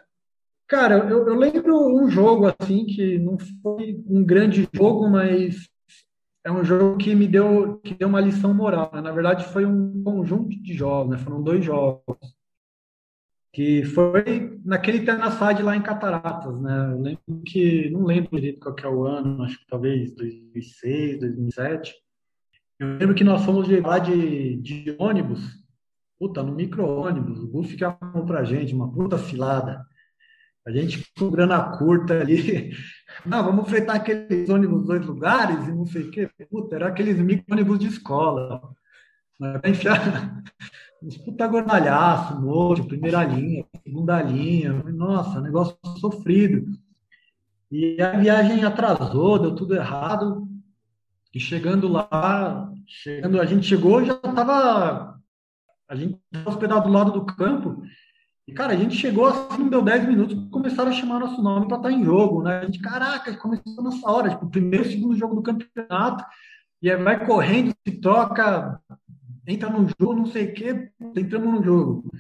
[0.66, 5.66] Cara, eu, eu, lembro um jogo assim que não foi um grande jogo, mas
[6.44, 8.90] é um jogo que me deu, que deu uma lição moral.
[8.92, 9.00] Né?
[9.00, 11.18] Na verdade, foi um conjunto de jogos, né?
[11.18, 12.37] foram dois jogos.
[13.50, 16.92] Que foi naquele Tenaside lá em Cataratas, né?
[16.92, 21.18] Eu lembro que, não lembro direito qual que é o ano, acho que talvez 2006,
[21.18, 21.94] 2007.
[22.78, 25.40] Eu lembro que nós fomos levar de, de ônibus,
[26.18, 29.84] puta, no micro-ônibus, o Buff que arrumou pra gente, uma puta filada.
[30.64, 32.70] A gente com grana curta ali.
[33.26, 36.30] Não, vamos fretar aqueles ônibus dois lugares e não sei o quê.
[36.50, 38.60] Puta, era aqueles micro-ônibus de escola.
[39.38, 40.42] Pra enfiar
[41.02, 44.72] uns puta gornalhaço, noite, primeira linha, segunda linha.
[44.92, 46.66] Nossa, negócio sofrido.
[47.72, 50.46] E a viagem atrasou, deu tudo errado.
[51.34, 55.20] E chegando lá, chegando, a gente chegou já estava.
[55.88, 57.82] A gente estava hospedado do lado do campo.
[58.46, 61.76] E, cara, a gente chegou assim, deu 10 minutos, começaram a chamar nosso nome para
[61.76, 62.60] estar tá em jogo, né?
[62.60, 66.24] A gente, caraca, começou nessa hora, tipo, primeiro, segundo jogo do campeonato,
[66.80, 68.80] e aí vai correndo, se troca,
[69.46, 72.10] entra no jogo, não sei o quê, entramos no jogo.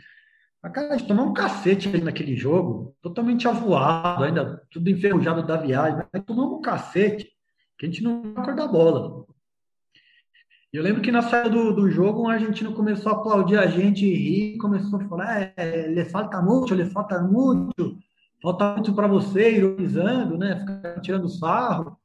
[0.62, 5.42] Mas, cara, a gente tomou um cacete aí naquele jogo, totalmente avoado, ainda tudo enferrujado
[5.46, 7.26] da viagem, mas tomamos um cacete
[7.78, 9.24] que a gente não vai acordar a bola.
[10.70, 14.04] Eu lembro que na saída do, do jogo, um argentino começou a aplaudir a gente
[14.04, 17.98] e rir, começou a falar, é, le falta muito, le falta muito,
[18.42, 21.96] falta muito para você, ironizando, né, ficar tirando sarro.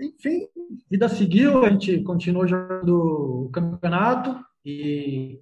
[0.00, 0.46] Enfim,
[0.90, 5.38] vida seguiu, a gente continuou jogando o campeonato e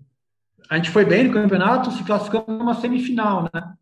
[0.68, 3.76] a gente foi bem no campeonato, se classificou numa semifinal, né?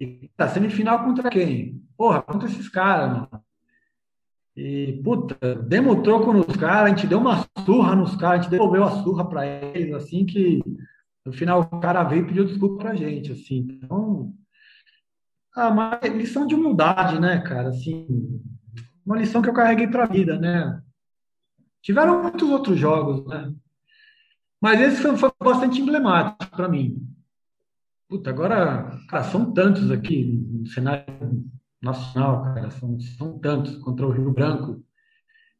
[0.00, 1.80] E a semifinal contra quem?
[1.96, 3.45] Porra, contra esses caras, mano.
[4.56, 8.50] E, puta, demos troco nos caras, a gente deu uma surra nos caras, a gente
[8.50, 10.62] devolveu a surra para eles, assim, que
[11.26, 13.68] no final o cara veio e pediu desculpa pra gente, assim.
[13.70, 14.32] Então,
[15.54, 18.06] ah, uma lição de humildade, né, cara, assim,
[19.04, 20.80] uma lição que eu carreguei pra vida, né.
[21.82, 23.52] Tiveram muitos outros jogos, né,
[24.58, 27.06] mas esse foi, foi bastante emblemático para mim.
[28.08, 31.04] Puta, agora, cara, são tantos aqui no cenário
[31.86, 33.76] nacional, cara, são, são tantos.
[33.76, 34.82] Contra o Rio Branco,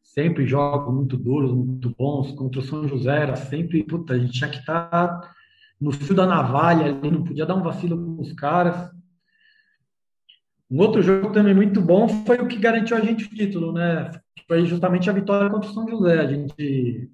[0.03, 2.33] sempre jogos muito duros, muito bons.
[2.33, 5.35] Contra o São José, era sempre, puta, a gente tinha que estar tá
[5.81, 8.91] no fio da navalha ali, não podia dar um vacilo com os caras.
[10.71, 14.11] Um outro jogo também muito bom foi o que garantiu a gente o título, né?
[14.49, 16.21] Foi justamente a vitória contra o São José.
[16.21, 17.11] A gente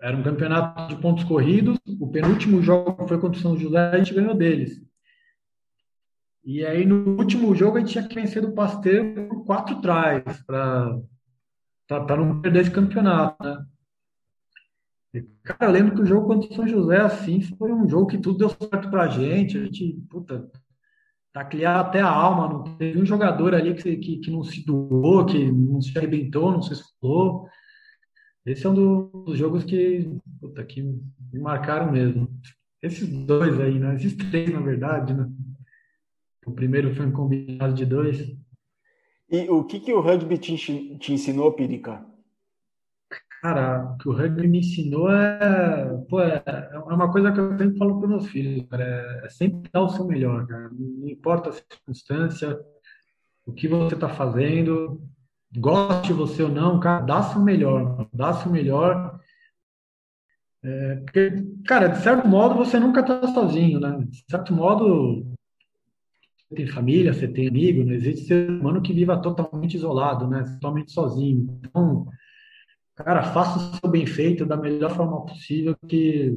[0.00, 1.78] era um campeonato de pontos corridos.
[2.00, 4.87] O penúltimo jogo foi contra o São José, a gente ganhou deles.
[6.50, 10.22] E aí, no último jogo, a gente tinha que vencer do Pasteiro por quatro trás,
[10.46, 13.66] para não perder esse campeonato, né?
[15.42, 18.16] Cara, eu lembro que o jogo contra o São José, assim, foi um jogo que
[18.16, 19.58] tudo deu certo pra gente.
[19.58, 20.50] A gente, puta,
[21.34, 22.48] taclear até a alma.
[22.48, 26.50] Não teve um jogador ali que, que, que não se doou, que não se arrebentou,
[26.50, 27.46] não se esfolou.
[28.46, 32.26] Esse é um dos jogos que, puta, que me marcaram mesmo.
[32.80, 33.96] Esses dois aí, né?
[33.96, 35.28] Esses três, na verdade, né?
[36.48, 38.34] O primeiro foi um combinado de dois.
[39.30, 40.56] E o que, que o rugby te,
[40.96, 42.02] te ensinou, Pirica?
[43.42, 47.56] Cara, o que o rugby me ensinou é, pô, é, é uma coisa que eu
[47.58, 50.70] sempre falo para meus filhos, cara, é, é sempre dar o seu melhor, cara.
[50.72, 52.58] Não importa a circunstância,
[53.44, 55.02] o que você está fazendo,
[55.54, 59.20] goste você ou não, cara, dá seu melhor, dá seu melhor.
[60.64, 63.98] É, porque, cara, de certo modo você nunca está sozinho, né?
[64.08, 65.37] De certo modo
[66.54, 70.42] tem família, você tem amigo, não existe ser humano que viva totalmente isolado, né?
[70.54, 71.60] Totalmente sozinho.
[71.60, 72.06] Então,
[72.94, 76.34] cara, faça o seu bem feito da melhor forma possível, que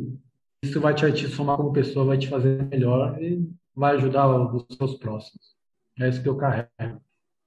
[0.64, 4.66] isso vai te, te somar como pessoa, vai te fazer melhor e vai ajudar os
[4.76, 5.56] seus próximos.
[6.00, 6.70] É isso que eu carrego.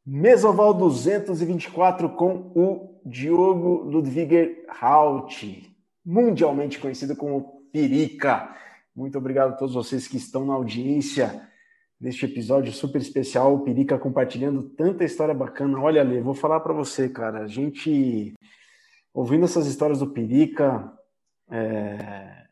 [0.07, 8.55] Mesoval 224 com o Diogo Ludwiger Haut, mundialmente conhecido como Pirica.
[8.95, 11.49] Muito obrigado a todos vocês que estão na audiência
[12.05, 13.55] deste episódio super especial.
[13.55, 15.81] O Pirica compartilhando tanta história bacana.
[15.81, 17.41] Olha, ali, vou falar para você, cara.
[17.41, 18.35] A gente,
[19.13, 20.93] ouvindo essas histórias do Pirica,
[21.51, 22.47] é...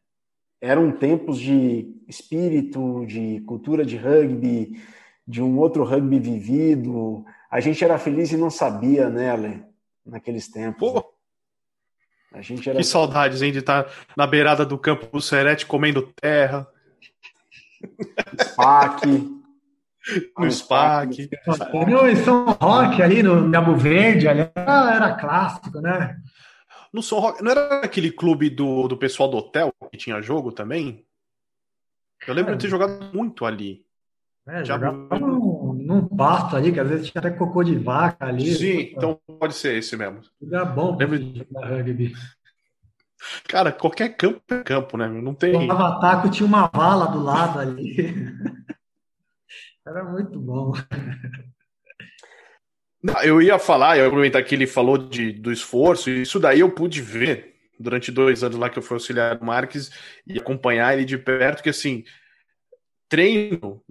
[0.61, 4.83] eram tempos de espírito, de cultura de rugby,
[5.27, 9.63] de um outro rugby vivido a gente era feliz e não sabia, né, Ale?
[10.07, 10.91] Naqueles tempos.
[10.91, 11.13] Pô.
[12.33, 12.79] A gente era...
[12.79, 16.67] Que saudades, hein, de estar na beirada do campo do Serete comendo terra.
[18.41, 19.42] SPAC.
[20.39, 21.31] no SPAC.
[21.89, 26.17] No, em São Roque, ali no Cabo Verde, ali, era clássico, né?
[26.93, 30.53] No São Roque, não era aquele clube do, do pessoal do hotel que tinha jogo
[30.53, 31.05] também?
[32.27, 33.85] Eu lembro de ter jogado muito ali.
[34.47, 38.27] É, Já jogava num, num pasto ali, que às vezes tinha até cocô de vaca
[38.27, 38.55] ali.
[38.55, 40.21] Sim, então pode ser esse mesmo.
[40.41, 42.13] Lugar bom para jogar rugby.
[43.49, 45.09] Cara, qualquer campo é campo, né?
[45.09, 45.69] Não tem.
[45.69, 47.97] O Avataco tinha uma vala do lado ali.
[49.87, 50.73] Era muito bom.
[53.03, 56.39] Não, eu ia falar, eu ia aproveitar que ele falou de, do esforço, e isso
[56.39, 59.91] daí eu pude ver durante dois anos lá que eu fui auxiliar do Marques
[60.25, 62.05] e acompanhar ele de perto, que assim,
[63.09, 63.83] treino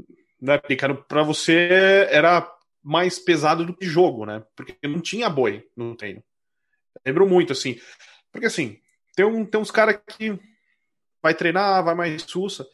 [0.42, 0.60] né,
[1.08, 2.50] para você era
[2.84, 4.44] mais pesado do que jogo, né?
[4.56, 6.24] Porque não tinha boi no treino.
[7.06, 7.80] Lembro muito, assim.
[8.32, 8.80] Porque, assim,
[9.16, 10.40] tem, um, tem uns caras que
[11.22, 12.66] vai treinar, vai mais sussa.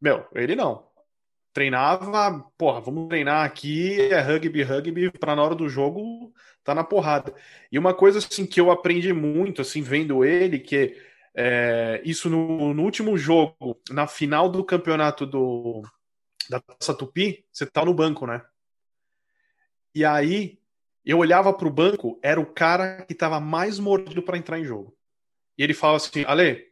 [0.00, 0.89] Meu, ele não.
[1.52, 6.32] Treinava, porra, vamos treinar aqui, é rugby, rugby, pra na hora do jogo
[6.62, 7.34] tá na porrada.
[7.72, 10.96] E uma coisa, assim, que eu aprendi muito, assim, vendo ele, que
[11.34, 15.82] é, isso no, no último jogo, na final do campeonato do,
[16.48, 18.42] da Taça Tupi, você tá no banco, né?
[19.94, 20.58] E aí
[21.04, 24.96] eu olhava pro banco, era o cara que tava mais mordido para entrar em jogo.
[25.58, 26.69] E ele falava assim: Ale,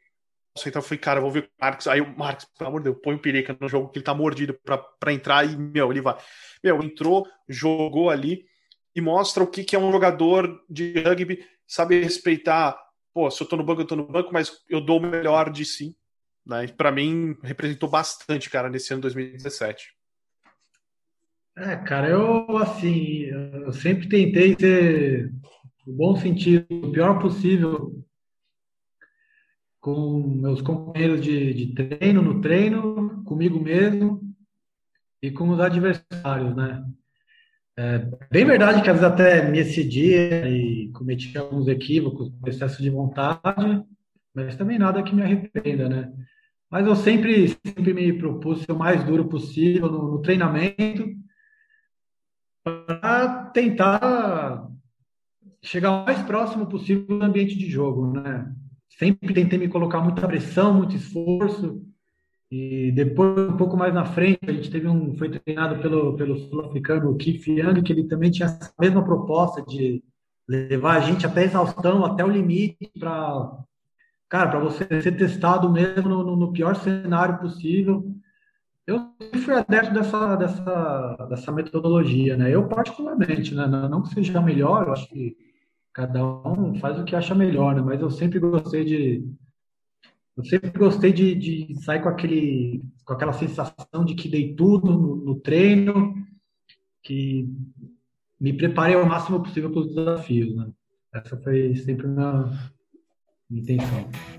[0.66, 1.86] então eu falei, cara, vou ver o Marcos.
[1.86, 4.14] Aí o Marcos, pelo amor de Deus, põe o Perica no jogo que ele tá
[4.14, 6.16] mordido pra, pra entrar e, meu, ele vai.
[6.64, 8.46] Meu, entrou, jogou ali
[8.94, 12.78] e mostra o que, que é um jogador de rugby, sabe respeitar.
[13.12, 15.50] Pô, se eu tô no banco, eu tô no banco, mas eu dou o melhor
[15.50, 15.96] de si.
[16.44, 16.66] Né?
[16.68, 19.94] Para mim, representou bastante, cara, nesse ano 2017.
[21.56, 25.30] É, cara, eu, assim, eu sempre tentei ter
[25.86, 27.92] o bom sentido, o pior possível
[29.94, 34.20] com meus companheiros de, de treino, no treino, comigo mesmo
[35.22, 36.84] e com os adversários, né?
[37.76, 37.98] É
[38.30, 43.84] bem verdade que às vezes até me excedia e cometi alguns equívocos, excesso de vontade,
[44.34, 46.12] mas também nada que me arrependa, né?
[46.70, 51.08] Mas eu sempre, sempre me propus ser o mais duro possível no, no treinamento
[52.62, 54.68] para tentar
[55.62, 58.54] chegar o mais próximo possível do ambiente de jogo, né?
[58.88, 61.82] Sempre tentei me colocar muita pressão, muito esforço,
[62.50, 66.36] E depois, um pouco mais na frente, a gente teve um, foi treinado pelo, pelo
[66.36, 70.02] sul-africano Keith Young, que ele também tinha essa mesma proposta de
[70.48, 73.52] levar a gente até a exaustão, até o limite, para
[74.28, 78.14] cara, para você ser testado mesmo no, no, pior cenário possível.
[78.86, 79.10] Eu
[79.44, 82.50] fui adepto dessa, dessa, dessa metodologia, né?
[82.50, 83.66] Eu particularmente, né?
[83.66, 85.36] Não que seja melhor, eu acho que
[85.92, 87.82] cada um faz o que acha melhor, né?
[87.82, 89.24] Mas eu sempre gostei de
[90.36, 94.92] eu sempre gostei de, de sair com aquele com aquela sensação de que dei tudo
[94.92, 96.14] no, no treino,
[97.02, 97.48] que
[98.40, 100.70] me preparei o máximo possível para os desafios, né?
[101.12, 102.72] Essa foi sempre a minha,
[103.50, 104.37] intenção.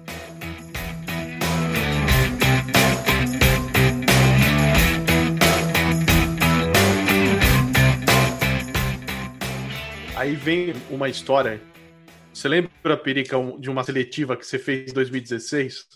[10.19, 11.61] Aí vem uma história.
[12.33, 15.87] Você lembra, Perica, de uma seletiva que você fez em 2016?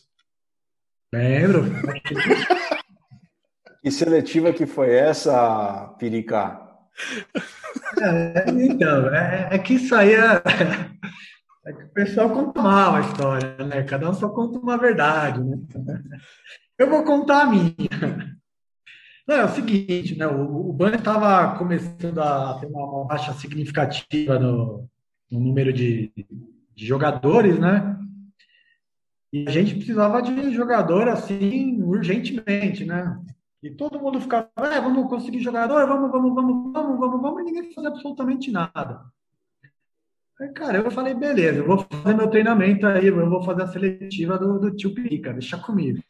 [1.13, 1.65] Lembro.
[3.83, 6.57] que seletiva que foi essa, Perica?
[8.01, 10.41] É, então, é, é, que isso aí é,
[11.65, 13.83] é, que o pessoal conta mal a história, né?
[13.83, 15.57] Cada um só conta uma verdade, né?
[16.77, 18.32] Eu vou contar a minha.
[19.25, 20.27] Não, é o seguinte, né?
[20.27, 24.89] O, o Banner estava começando a ter uma, uma baixa significativa no,
[25.31, 26.11] no número de,
[26.75, 27.97] de jogadores, né?
[29.31, 33.19] E a gente precisava de jogador assim urgentemente, né?
[33.63, 37.45] E todo mundo ficava, é, vamos conseguir jogador, vamos, vamos, vamos, vamos, vamos, vamos, e
[37.45, 39.05] ninguém fazia absolutamente nada.
[40.39, 43.67] Aí, cara, eu falei, beleza, eu vou fazer meu treinamento aí, eu vou fazer a
[43.67, 46.03] seletiva do, do tio Pica, deixa comigo.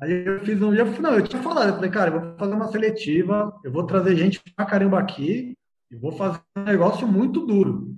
[0.00, 0.74] Aí eu fiz um.
[0.74, 3.86] Eu, não, eu tinha falado, eu falei, cara, eu vou fazer uma seletiva, eu vou
[3.86, 5.56] trazer gente pra caramba aqui,
[5.90, 7.96] e vou fazer um negócio muito duro.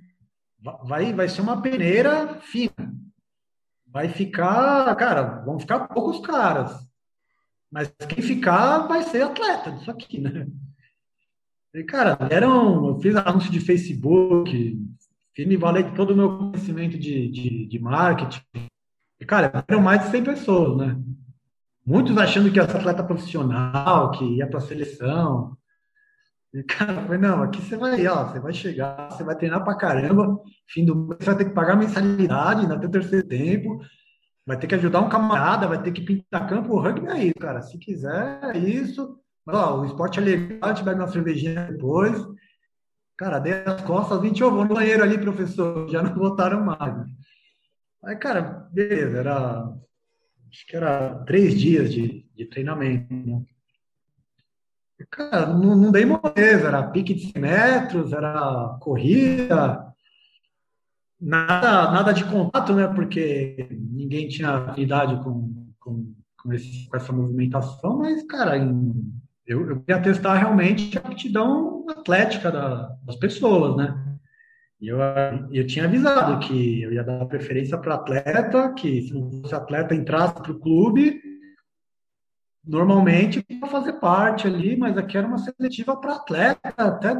[0.85, 2.95] Vai, vai ser uma peneira fina.
[3.87, 6.87] Vai ficar, cara, vão ficar poucos caras.
[7.71, 10.47] Mas quem ficar vai ser atleta disso aqui, né?
[11.75, 14.79] E, cara, eram, eu fiz anúncio de Facebook,
[15.35, 18.41] fiz me valer todo o meu conhecimento de, de, de marketing.
[19.21, 20.99] E, cara, eram mais de 100 pessoas, né?
[21.87, 25.57] Muitos achando que ser atleta profissional, que ia para a seleção.
[26.53, 29.77] E, cara, foi, não, aqui você vai, ó, você vai chegar, você vai treinar para
[29.77, 33.81] caramba, fim do mês você vai ter que pagar mensalidade, ainda tem o terceiro tempo,
[34.45, 37.39] vai ter que ajudar um camarada, vai ter que pintar campo, o rugby é isso,
[37.39, 37.63] cara.
[37.63, 39.21] Se quiser, é isso.
[39.49, 42.21] Ó, o esporte é legal, tiver uma cervejinha depois.
[43.17, 45.89] Cara, dei as costas, vim, eu vou no banheiro ali, professor.
[45.89, 47.07] Já não voltaram mais.
[48.05, 49.86] Aí, cara, beleza, era.
[50.57, 53.13] Acho que era três dias de, de treinamento.
[53.13, 53.43] Né?
[55.11, 59.87] Cara, não, não dei moleza, era pique de 100 metros, era corrida,
[61.21, 62.89] nada, nada de contato, né?
[62.89, 69.81] Porque ninguém tinha afinidade com, com, com, esse, com essa movimentação, mas, cara, eu, eu
[69.81, 74.06] queria testar realmente a aptidão atlética da, das pessoas, né?
[74.81, 74.99] Eu,
[75.51, 79.95] eu tinha avisado que eu ia dar preferência para atleta, que se não fosse atleta
[79.95, 81.23] entrasse para o clube,
[82.63, 87.15] normalmente para fazer parte ali, mas aqui era uma seletiva para atleta, até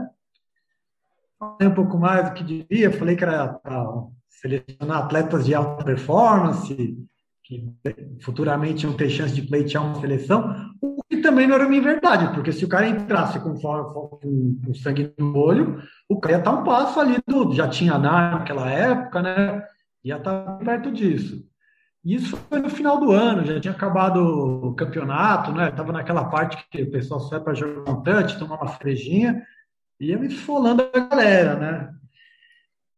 [1.39, 3.87] falei um pouco mais do que devia, falei que era para
[4.29, 6.97] selecionar atletas de alta performance,
[7.43, 7.73] que
[8.21, 12.53] futuramente iam ter chance de pleitear uma seleção, o também não era minha verdade, porque
[12.53, 16.63] se o cara entrasse com, com, com sangue no olho, o cara ia estar um
[16.63, 17.53] passo ali do.
[17.53, 19.65] Já tinha naquela época, né?
[20.05, 21.45] Ia estar perto disso.
[22.05, 25.69] Isso foi no final do ano, já tinha acabado o campeonato, né?
[25.69, 29.43] Estava naquela parte que o pessoal sai para jogar um touch, tomar uma cervejinha,
[29.99, 31.91] ia me esfolando a galera, né?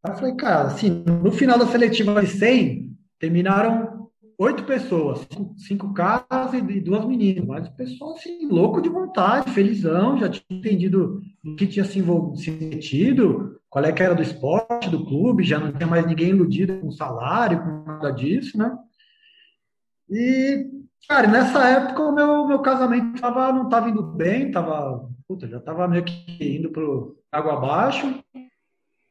[0.04, 3.97] Aí eu falei, cara, assim, no final da seletiva de 100, terminaram
[4.38, 5.26] oito pessoas,
[5.56, 10.58] cinco caras e duas meninas, mas o pessoal, assim, louco de vontade, felizão, já tinha
[10.58, 12.02] entendido o que tinha se,
[12.36, 16.28] se metido, qual é que era do esporte, do clube, já não tinha mais ninguém
[16.28, 18.78] iludido com salário, com nada disso, né?
[20.08, 20.66] E,
[21.08, 25.58] cara, nessa época o meu, meu casamento tava, não estava indo bem, tava puta, já
[25.58, 28.24] estava meio que indo pro água abaixo.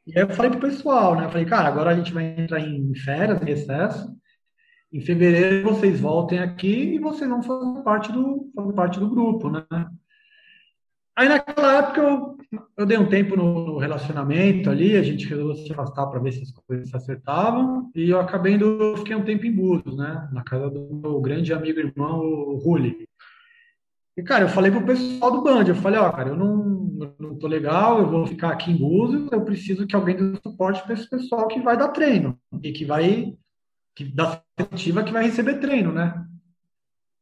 [0.07, 1.25] E aí eu falei pro pessoal, né?
[1.25, 4.09] Eu falei, cara, agora a gente vai entrar em férias, em recesso.
[4.92, 9.50] Em fevereiro vocês voltem aqui e vocês vão fazer parte do, fazer parte do grupo,
[9.50, 9.66] né?
[11.16, 12.38] Aí naquela época eu,
[12.78, 16.44] eu dei um tempo no, relacionamento ali, a gente resolveu se afastar para ver se
[16.44, 20.30] as coisas se acertavam, e eu acabei indo, fiquei um tempo em Búzios, né?
[20.32, 23.08] Na casa do meu grande amigo irmão, o Ruli.
[24.16, 27.36] E, cara, eu falei pro pessoal do Band, eu falei, ó, cara, eu não, não
[27.36, 30.94] tô legal, eu vou ficar aqui em Búzios, eu preciso que alguém dê suporte para
[30.94, 33.36] esse pessoal que vai dar treino e que vai,
[33.98, 36.24] que da seletiva que vai receber treino, né?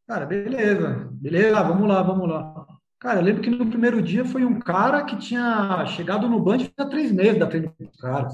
[0.06, 2.68] Cara, beleza, beleza, vamos lá, vamos lá.
[3.00, 6.68] Cara, eu lembro que no primeiro dia foi um cara que tinha chegado no Band
[6.78, 8.34] há três meses da treino com os caras.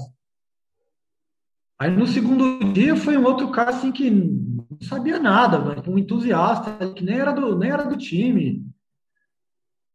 [1.78, 6.92] Aí no segundo dia foi um outro cara assim que não sabia nada, um entusiasta,
[6.94, 8.66] que nem era do, nem era do time.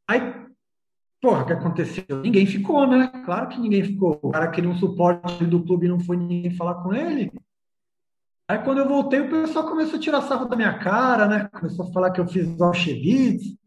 [0.07, 0.21] Aí,
[1.21, 2.21] porra, o que aconteceu?
[2.23, 3.09] Ninguém ficou, né?
[3.25, 4.17] Claro que ninguém ficou.
[4.21, 7.29] O cara queria um suporte do clube e não foi ninguém falar com ele.
[8.49, 11.49] Aí quando eu voltei, o pessoal começou a tirar sarro da minha cara, né?
[11.51, 13.57] Começou a falar que eu fiz Auschwitz,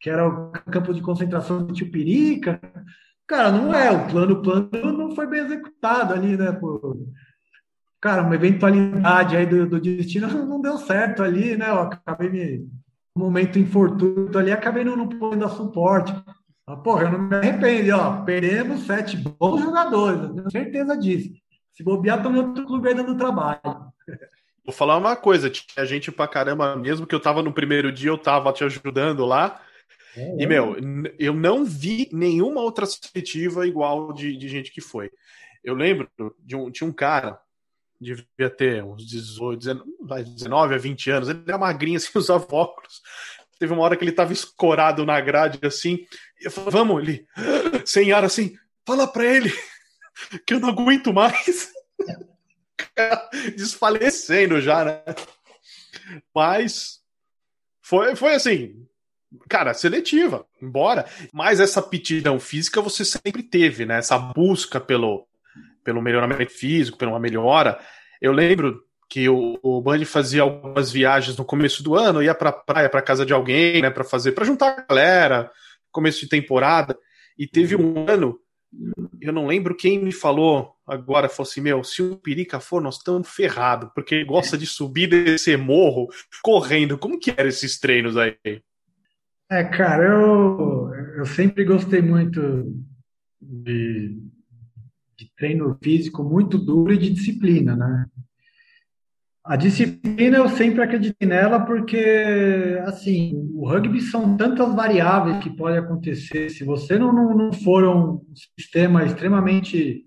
[0.00, 2.58] que era o campo de concentração de Tupirica.
[3.26, 6.58] Cara, não é, o plano, o plano não foi bem executado ali, né?
[8.00, 11.68] Cara, uma eventualidade aí do, do destino não deu certo ali, né?
[11.68, 12.82] Eu acabei me.
[13.14, 16.14] Um momento infortúnio ali, acabei não, podendo dar suporte.
[16.66, 18.22] Ah, porra, eu não me arrependo, ó.
[18.22, 21.30] Perdemos sete bons jogadores, tenho certeza disso.
[21.72, 23.60] Se bobear, estão em outro clube aí dando trabalho.
[24.64, 28.10] Vou falar uma coisa, tinha gente pra caramba mesmo, que eu tava no primeiro dia,
[28.10, 29.60] eu tava te ajudando lá.
[30.16, 30.76] É, e, meu,
[31.18, 35.10] eu não vi nenhuma outra seletiva igual de, de gente que foi.
[35.64, 37.40] Eu lembro de um, tinha um cara,
[38.00, 39.84] devia ter uns 18,
[40.34, 43.00] 19 a 20 anos, ele era magrinho, assim, usava óculos.
[43.58, 46.06] Teve uma hora que ele tava escorado na grade, assim,
[46.40, 47.26] e eu falei, vamos, ele,
[47.86, 49.52] sem ar, assim, fala pra ele
[50.46, 51.72] que eu não aguento mais.
[53.56, 55.02] Desfalecendo já, né?
[56.34, 57.00] Mas
[57.82, 58.86] foi, foi assim,
[59.48, 61.06] cara, seletiva, embora.
[61.32, 63.98] Mas essa aptidão física você sempre teve, né?
[63.98, 65.26] Essa busca pelo,
[65.84, 67.78] pelo melhoramento físico, pela melhora.
[68.20, 72.50] Eu lembro que o, o Band fazia algumas viagens no começo do ano, ia pra
[72.50, 75.50] praia, pra casa de alguém, né, para fazer, para juntar a galera,
[75.90, 76.98] começo de temporada.
[77.36, 78.38] E teve um ano,
[79.20, 82.96] eu não lembro quem me falou agora, falou assim: Meu, se o Perica for, nós
[82.96, 86.08] estamos ferrados, porque ele gosta de subir e descer morro
[86.42, 86.98] correndo.
[86.98, 88.36] Como que eram esses treinos aí?
[89.50, 92.40] É, cara, eu, eu sempre gostei muito
[93.40, 94.18] de,
[95.16, 98.06] de treino físico muito duro e de disciplina, né?
[99.44, 105.78] A disciplina eu sempre acreditei nela porque, assim, o rugby são tantas variáveis que podem
[105.78, 106.48] acontecer.
[106.50, 108.24] Se você não, não, não for um
[108.56, 110.06] sistema extremamente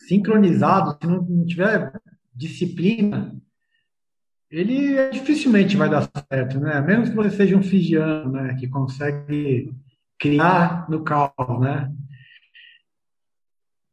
[0.00, 1.92] sincronizado, se não, não tiver
[2.34, 3.36] disciplina,
[4.50, 6.80] ele dificilmente vai dar certo, né?
[6.80, 8.54] Menos que você seja um figiano, né?
[8.54, 9.72] Que consegue
[10.18, 11.92] criar no caos, né?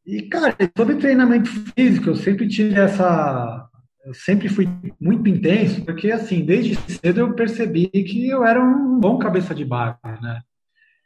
[0.04, 3.68] E, cara, sobre treinamento físico, eu sempre tive essa.
[4.04, 4.68] Eu sempre fui
[5.00, 9.64] muito intenso, porque, assim, desde cedo eu percebi que eu era um bom cabeça de
[9.64, 10.40] barco, né?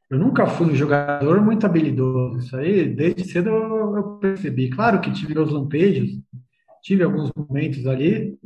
[0.09, 2.39] Eu nunca fui um jogador muito habilidoso.
[2.39, 4.71] Isso aí, desde cedo eu, percebi.
[4.71, 6.11] Claro que tive meus lampejos,
[6.83, 8.39] tive alguns momentos ali,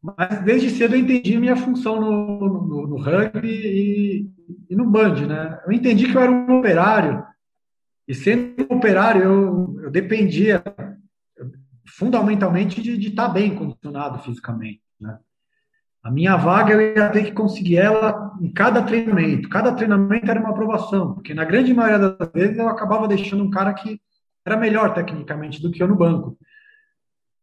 [0.00, 4.30] mas desde cedo eu entendi minha função no, no, no rugby e,
[4.70, 5.60] e, no band, né?
[5.66, 7.22] Eu entendi que eu era um operário
[8.06, 10.62] e sendo um operário eu, eu dependia
[11.88, 15.18] fundamentalmente de, estar bem condicionado fisicamente, né?
[16.02, 19.48] A minha vaga eu ia ter que conseguir ela em cada treinamento.
[19.48, 23.50] Cada treinamento era uma aprovação, porque na grande maioria das vezes eu acabava deixando um
[23.50, 24.00] cara que
[24.46, 26.38] era melhor tecnicamente do que eu no banco.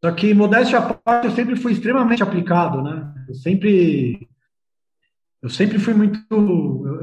[0.03, 3.13] Só que, modéstia à parte, eu sempre fui extremamente aplicado, né?
[3.27, 4.27] Eu sempre,
[5.41, 6.21] eu sempre fui muito,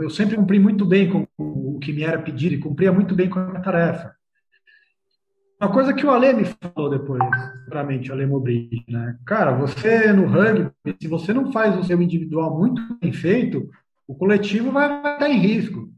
[0.01, 3.28] eu sempre cumpri muito bem com o que me era pedido e cumpria muito bem
[3.28, 4.14] com a minha tarefa.
[5.62, 7.22] Uma coisa que o Ale me falou depois,
[7.66, 9.16] claramente, o Ale Mobri, né?
[9.24, 13.70] Cara, você no rugby, se você não faz o seu individual muito bem feito,
[14.08, 15.88] o coletivo vai, estar em risco.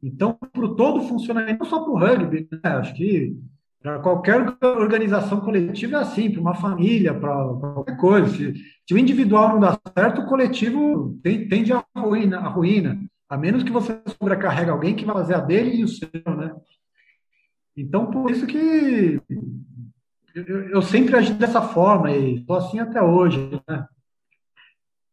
[0.00, 2.60] Então, para o todo funcionamento, não só para o rugby, né?
[2.62, 3.36] Acho que
[3.82, 8.28] para qualquer organização coletiva é assim, para uma família, para qualquer coisa.
[8.28, 8.54] Se,
[8.86, 12.96] se, o individual não dá certo, o coletivo tende a ruína, a ruína.
[13.28, 16.54] A menos que você sobrecarregue alguém que vai fazer a dele e o seu, né?
[17.76, 19.20] Então, por isso que
[20.34, 23.86] eu, eu sempre agi dessa forma e estou assim até hoje, né?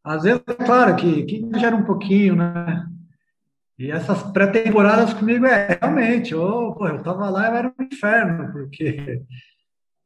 [0.03, 2.87] Às vezes, é claro que, que gera um pouquinho, né?
[3.77, 8.51] E essas pré-temporadas comigo é realmente, oh, pô, eu tava lá, eu era um inferno,
[8.51, 9.23] porque,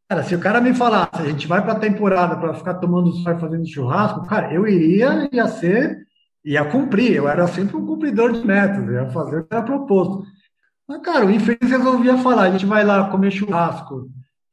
[0.07, 3.37] cara, se o cara me falasse, a gente vai pra temporada para ficar tomando sol
[3.37, 6.05] fazendo churrasco, cara, eu iria, ia ser,
[6.43, 10.23] ia cumprir, eu era sempre um cumpridor de metas, ia fazer o que era proposto.
[10.87, 14.09] Mas, cara, o infeliz resolvia falar, a gente vai lá comer churrasco,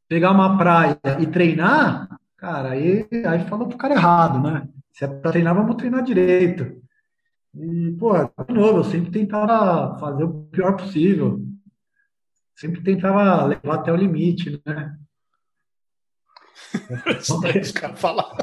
[0.09, 4.67] pegar uma praia e treinar, cara, aí, aí falou pro cara errado, né?
[4.93, 6.83] Se é pra treinar, vamos treinar direito.
[7.55, 11.41] E, pô, de novo, eu sempre tentava fazer o pior possível.
[12.57, 14.97] Sempre tentava levar até o limite, né?
[17.97, 18.37] Falar.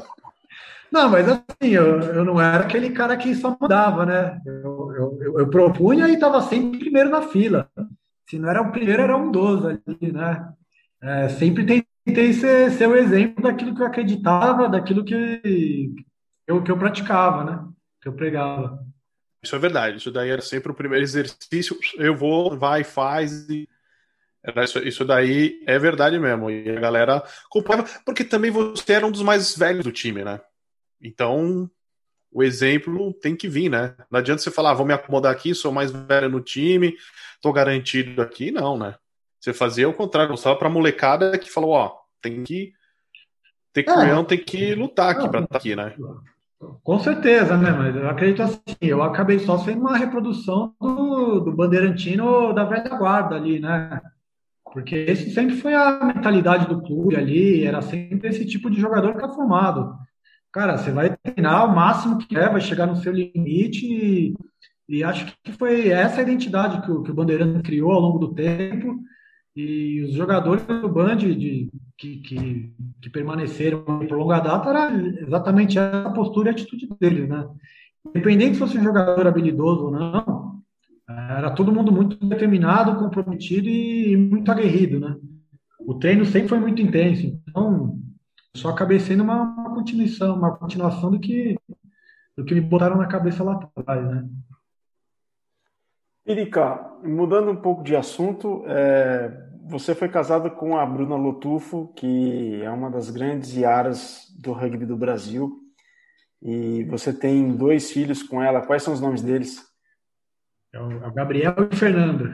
[0.92, 4.42] Não, mas assim, eu, eu não era aquele cara que só mandava, né?
[4.46, 7.70] Eu, eu, eu propunha e estava sempre primeiro na fila.
[8.30, 10.54] Se não era o primeiro, era um dos ali, né?
[11.02, 11.66] É, sempre
[12.06, 15.94] tentei ser, ser o exemplo daquilo que eu acreditava, daquilo que
[16.46, 17.68] eu, que eu praticava, né?
[18.02, 18.86] Que eu pregava.
[19.42, 19.98] Isso é verdade.
[19.98, 21.78] Isso daí era sempre o primeiro exercício.
[21.98, 23.68] Eu vou, vai, faz e
[24.64, 26.50] isso, isso daí é verdade mesmo.
[26.50, 30.40] E a galera acompanhava, porque também você era um dos mais velhos do time, né?
[31.02, 31.70] Então,
[32.32, 33.96] o exemplo tem que vir, né?
[34.10, 36.96] Não adianta você falar, ah, vou me acomodar aqui, sou mais velho no time,
[37.42, 38.52] tô garantido aqui.
[38.52, 38.96] Não, né?
[39.40, 42.74] Você fazia o contrário, só pra molecada que falou, ó, tem que
[43.72, 44.24] ter é.
[44.24, 45.96] tem que lutar aqui pra estar aqui, né?
[46.84, 47.72] Com certeza, né?
[47.72, 52.90] Mas eu acredito assim, eu acabei só sendo uma reprodução do, do Bandeirantino da velha
[52.90, 54.02] guarda ali, né?
[54.74, 59.16] Porque esse sempre foi a mentalidade do clube ali, era sempre esse tipo de jogador
[59.18, 59.96] que é formado.
[60.52, 64.36] Cara, você vai treinar o máximo que quer, vai chegar no seu limite e,
[64.90, 68.34] e acho que foi essa identidade que o, que o Bandeirante criou ao longo do
[68.34, 69.00] tempo
[69.56, 75.78] e os jogadores do Band de, que, que, que permaneceram por longa data era exatamente
[75.78, 77.48] essa postura e atitude deles, né?
[78.08, 80.60] Independente se fosse um jogador habilidoso ou não,
[81.08, 85.16] era todo mundo muito determinado, comprometido e muito aguerrido, né?
[85.82, 88.00] O treino sempre foi muito intenso, então
[88.56, 91.56] só acabei sendo uma, uma continuação, uma continuação do que
[92.36, 94.26] do que me botaram na cabeça lá atrás, né?
[96.30, 99.32] Irica, mudando um pouco de assunto, é,
[99.68, 104.86] você foi casado com a Bruna Lotufo, que é uma das grandes iaras do rugby
[104.86, 105.52] do Brasil,
[106.40, 108.62] e você tem dois filhos com ela.
[108.62, 109.60] Quais são os nomes deles?
[110.72, 112.32] É o, é Gabriel e o Fernando.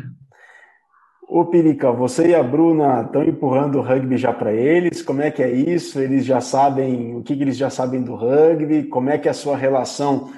[1.26, 5.02] Ô Pirica, você e a Bruna estão empurrando o rugby já para eles?
[5.02, 6.02] Como é que é isso?
[6.02, 8.84] Eles já sabem o que, que, eles já sabem do rugby?
[8.90, 10.34] Como é que é a sua relação?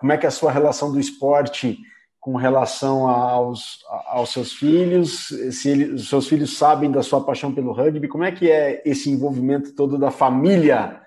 [0.00, 1.78] Como é que é a sua relação do esporte
[2.20, 5.28] com relação aos, aos seus filhos?
[5.52, 8.06] Se ele, os seus filhos sabem da sua paixão pelo rugby?
[8.06, 11.00] Como é que é esse envolvimento todo da família?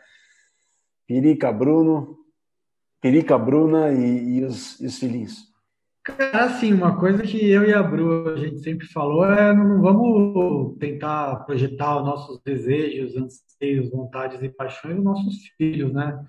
[1.07, 2.17] Pirica, Bruno,
[2.99, 5.53] Pirica, Bruna e, e os, e os filhinhos.
[6.03, 9.81] Cara, assim, uma coisa que eu e a Bru a gente sempre falou é não
[9.81, 16.19] vamos tentar projetar os nossos desejos, anseios, vontades e paixões dos nossos filhos, né?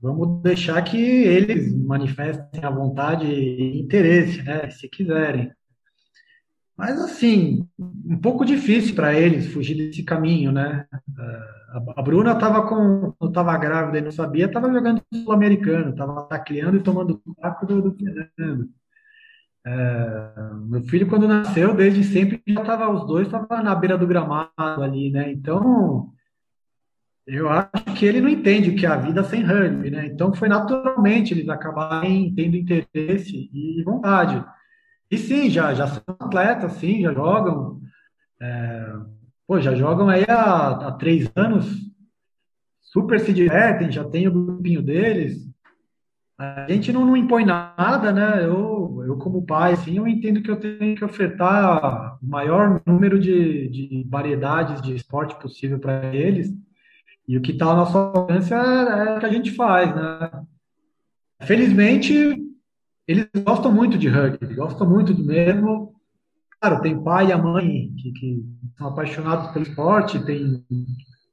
[0.00, 4.70] Vamos deixar que eles manifestem a vontade e interesse, né?
[4.70, 5.52] Se quiserem.
[6.76, 10.86] Mas, assim, um pouco difícil para eles fugir desse caminho, né?
[11.96, 16.82] A Bruna estava com, estava grávida e não sabia, estava jogando sul-americano, estava tacleando e
[16.82, 18.70] tomando taco do, do Fernando.
[19.66, 20.32] É,
[20.66, 24.52] meu filho, quando nasceu, desde sempre já estava, os dois estavam na beira do gramado
[24.56, 25.32] ali, né?
[25.32, 26.12] Então,
[27.28, 30.06] eu acho que ele não entende o que é a vida sem rugby, né?
[30.06, 34.42] Então, foi naturalmente eles acabarem tendo interesse e vontade.
[35.10, 37.80] E sim, já, já são atletas, sim, já jogam.
[38.40, 38.94] É,
[39.46, 41.66] pô, já jogam aí há, há três anos,
[42.80, 45.46] super se divertem, já tem o grupinho deles.
[46.38, 48.46] A gente não, não impõe nada, né?
[48.46, 53.18] Eu, eu, como pai, assim, eu entendo que eu tenho que ofertar o maior número
[53.18, 56.50] de, de variedades de esporte possível para eles.
[57.28, 60.30] E o que está ao nosso alcance é, é o que a gente faz, né?
[61.42, 62.36] Felizmente,
[63.06, 65.94] eles gostam muito de rugby, gostam muito do mesmo.
[66.58, 68.44] Claro, tem pai e a mãe que, que
[68.78, 70.64] são apaixonados pelo esporte, tem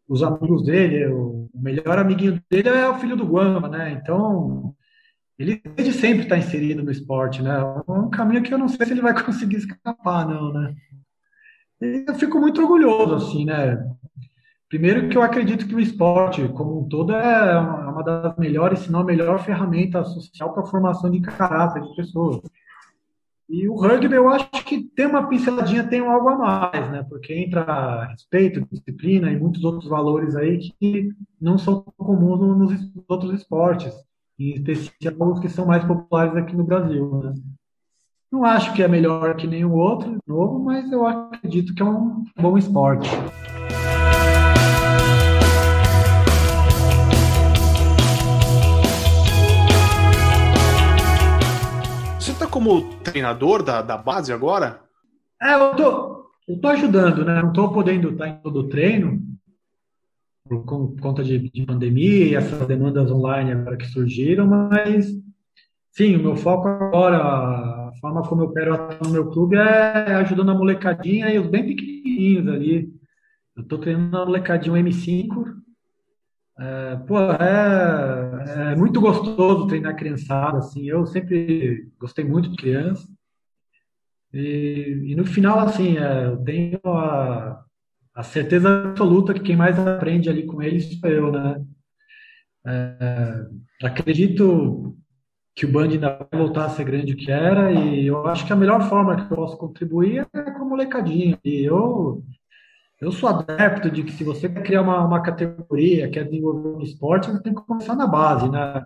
[0.08, 3.94] os amigos dele, o melhor amiguinho dele é o filho do Guama, né?
[3.94, 4.76] Então,
[5.40, 7.58] ele desde sempre está inserido no esporte, né?
[7.58, 10.76] É um caminho que eu não sei se ele vai conseguir escapar, não, né?
[11.82, 13.78] E eu fico muito orgulhoso, assim, né?
[14.68, 18.92] Primeiro que eu acredito que o esporte, como um todo, é uma das melhores, se
[18.92, 22.42] não a melhor ferramenta social para a formação de caráter de pessoas.
[23.48, 27.06] E o rugby, eu acho que tem uma pinceladinha, tem algo a mais, né?
[27.08, 33.34] Porque entra respeito, disciplina e muitos outros valores aí que não são comuns nos outros
[33.34, 33.94] esportes,
[34.40, 37.34] em especial os que são mais populares aqui no Brasil, né?
[38.32, 42.24] Não acho que é melhor que nenhum outro novo, mas eu acredito que é um
[42.36, 43.08] bom esporte.
[52.56, 54.80] Como treinador da, da base agora?
[55.42, 57.42] É, eu tô, eu tô ajudando, né?
[57.42, 59.22] Não tô podendo estar em todo o treino
[60.48, 60.64] por
[61.02, 65.14] conta de, de pandemia e essas demandas online agora que surgiram, mas
[65.92, 70.16] sim, o meu foco agora, a forma como eu quero atuar no meu clube é
[70.16, 72.90] ajudando a molecadinha e os bem pequenininhos ali.
[73.58, 75.56] Eu tô treinando a molecadinha M5
[76.58, 83.06] É, pô, é, é, muito gostoso treinar criançada, assim, eu sempre gostei muito de criança,
[84.36, 87.64] e, e no final, assim, é, eu tenho a,
[88.14, 91.64] a certeza absoluta que quem mais aprende ali com eles sou eu, né?
[92.68, 93.46] É,
[93.84, 94.98] acredito
[95.56, 98.46] que o Band ainda vai voltar a ser grande o que era, e eu acho
[98.46, 101.40] que a melhor forma que eu posso contribuir é com molecadinha.
[101.46, 102.22] E eu,
[103.06, 106.82] eu sou adepto de que se você quer criar uma, uma categoria, quer desenvolver um
[106.82, 108.84] esporte, você tem que começar na base, né?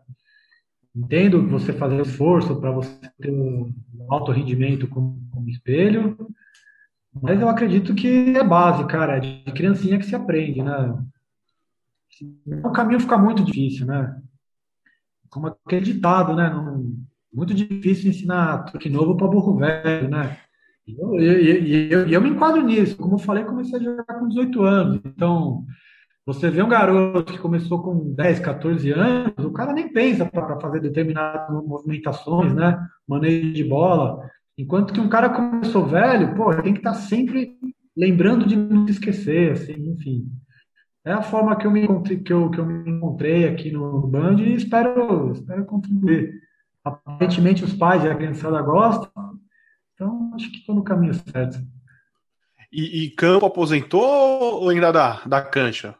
[0.95, 3.73] Entendo você fazer esforço para você ter um
[4.09, 6.17] alto rendimento como, como espelho,
[7.21, 11.01] mas eu acredito que é base, cara, é de criancinha que se aprende, né?
[12.65, 14.21] O caminho fica muito difícil, né?
[15.29, 16.51] como acreditado, né?
[17.31, 20.37] Muito difícil ensinar truque novo para burro velho, né?
[20.97, 22.97] Eu, eu, eu, eu, me enquadro nisso.
[22.97, 25.01] Como eu falei, comecei a jogar com 18 anos.
[25.05, 25.65] Então,
[26.25, 30.59] você vê um garoto que começou com 10, 14 anos, o cara nem pensa para
[30.59, 32.79] fazer determinadas movimentações, né?
[33.07, 34.29] Manejo de bola.
[34.57, 37.57] Enquanto que um cara começou velho, pô, tem que estar tá sempre
[37.95, 40.29] lembrando de não se esquecer, assim, enfim
[41.05, 44.05] é a forma que eu me encontrei, que eu, que eu me encontrei aqui no
[44.07, 46.33] Band e espero, espero contribuir.
[46.83, 49.11] Aparentemente os pais e a criançada gostam,
[49.99, 51.59] então acho que estou no caminho certo.
[52.71, 55.95] E, e, Campo aposentou ou ainda dá, dá cancha?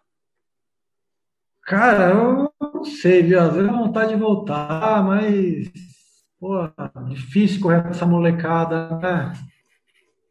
[1.66, 3.42] Cara, eu não sei, viu?
[3.42, 5.70] Às vezes vontade de voltar, mas
[6.40, 6.70] pô,
[7.10, 9.34] difícil correr com essa molecada, né?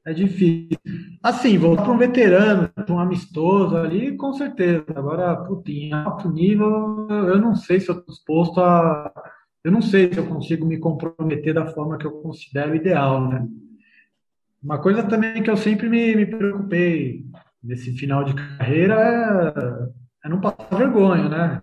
[0.06, 0.78] É difícil.
[1.22, 4.86] Assim, voltar para um veterano, para um amistoso ali, com certeza.
[4.96, 9.12] Agora, putinha, alto nível, eu não sei se eu estou disposto a.
[9.68, 13.46] Eu não sei se eu consigo me comprometer da forma que eu considero ideal, né?
[14.62, 17.26] Uma coisa também que eu sempre me, me preocupei
[17.62, 19.92] nesse final de carreira
[20.24, 21.62] é, é não passar vergonha, né?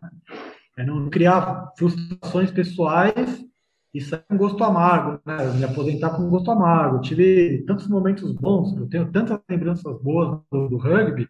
[0.77, 3.43] É não criar frustrações pessoais
[3.91, 5.37] isso é um gosto amargo, né?
[5.55, 7.01] Me aposentar com gosto amargo.
[7.01, 11.27] tive tantos momentos bons, eu tenho tantas lembranças boas do, do rugby,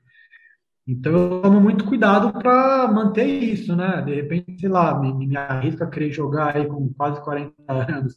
[0.87, 4.01] então eu tomo muito cuidado para manter isso, né?
[4.03, 8.15] De repente, sei lá, me, me arrisco a querer jogar aí com quase 40 anos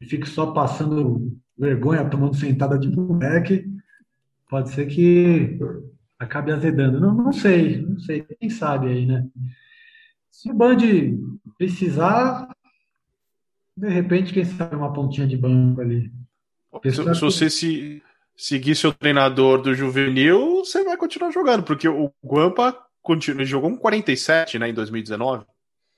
[0.00, 3.66] e fico só passando vergonha, tomando sentada de moleque,
[4.50, 5.58] pode ser que
[6.18, 7.00] acabe azedando.
[7.00, 9.26] Não, não sei, não sei, quem sabe aí, né?
[10.30, 10.78] Se o Band
[11.56, 12.48] precisar,
[13.76, 16.12] de repente, quem sabe uma pontinha de banco ali.
[16.84, 18.02] Se, se você se,
[18.42, 23.76] seguir seu treinador do juvenil, você vai continuar jogando, porque o Guampa continua, jogou um
[23.76, 25.44] 47 né, em 2019.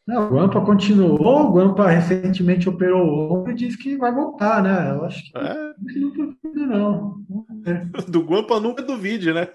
[0.07, 4.62] Não, o Guampa continuou, o Guampa recentemente operou o ombro e disse que vai voltar,
[4.62, 4.90] né?
[4.90, 5.55] Eu acho que é.
[5.99, 7.24] não duvido, não.
[8.07, 9.49] Do Guampa nunca duvide, né?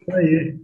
[0.00, 0.56] Isso aí.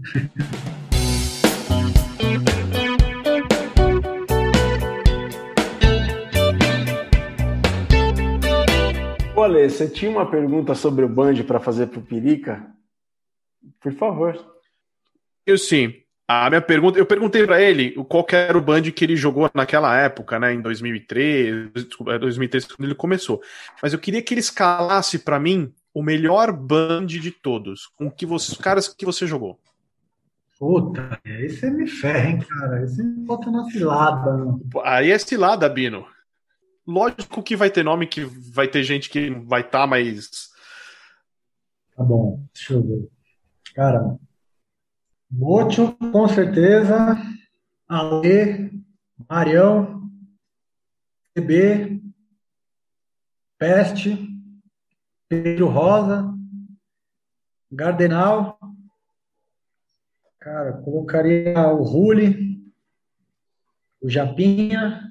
[9.40, 12.62] Olha, você tinha uma pergunta sobre o Band para fazer para o Pirica?
[13.80, 14.38] Por favor.
[15.46, 15.94] Eu sim.
[16.28, 19.98] A minha pergunta, eu perguntei para ele qual era o band que ele jogou naquela
[19.98, 21.72] época, né, em 2003,
[22.20, 23.40] 2003 quando ele começou.
[23.82, 28.26] Mas eu queria que ele escalasse para mim o melhor band de todos, com que
[28.26, 29.58] você, os caras que você jogou.
[30.58, 32.76] Puta, aí você me ferra, hein, cara?
[32.76, 34.32] Aí você me bota na cilada.
[34.32, 34.60] Mano.
[34.84, 36.06] Aí é cilada, Bino.
[36.90, 40.50] Lógico que vai ter nome que vai ter gente que vai estar, tá, mas.
[41.96, 43.08] Tá bom, deixa eu ver.
[43.74, 44.18] Cara,
[45.28, 47.16] Bocho, com certeza.
[47.88, 48.72] Ale,
[49.28, 50.10] Marião,
[51.32, 52.02] CB,
[53.56, 54.28] Peste,
[55.28, 56.34] Pedro Rosa,
[57.70, 58.58] Gardenal.
[60.40, 62.60] Cara, colocaria o Rule,
[64.02, 65.09] o Japinha,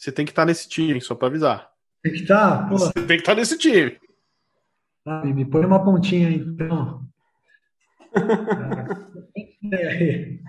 [0.00, 1.70] você tem que estar tá nesse time, só para avisar.
[2.02, 2.62] Tem que estar?
[2.62, 2.68] Tá?
[2.70, 4.00] Você tem que estar tá nesse time.
[5.06, 7.02] Ah, me põe uma pontinha aí, então.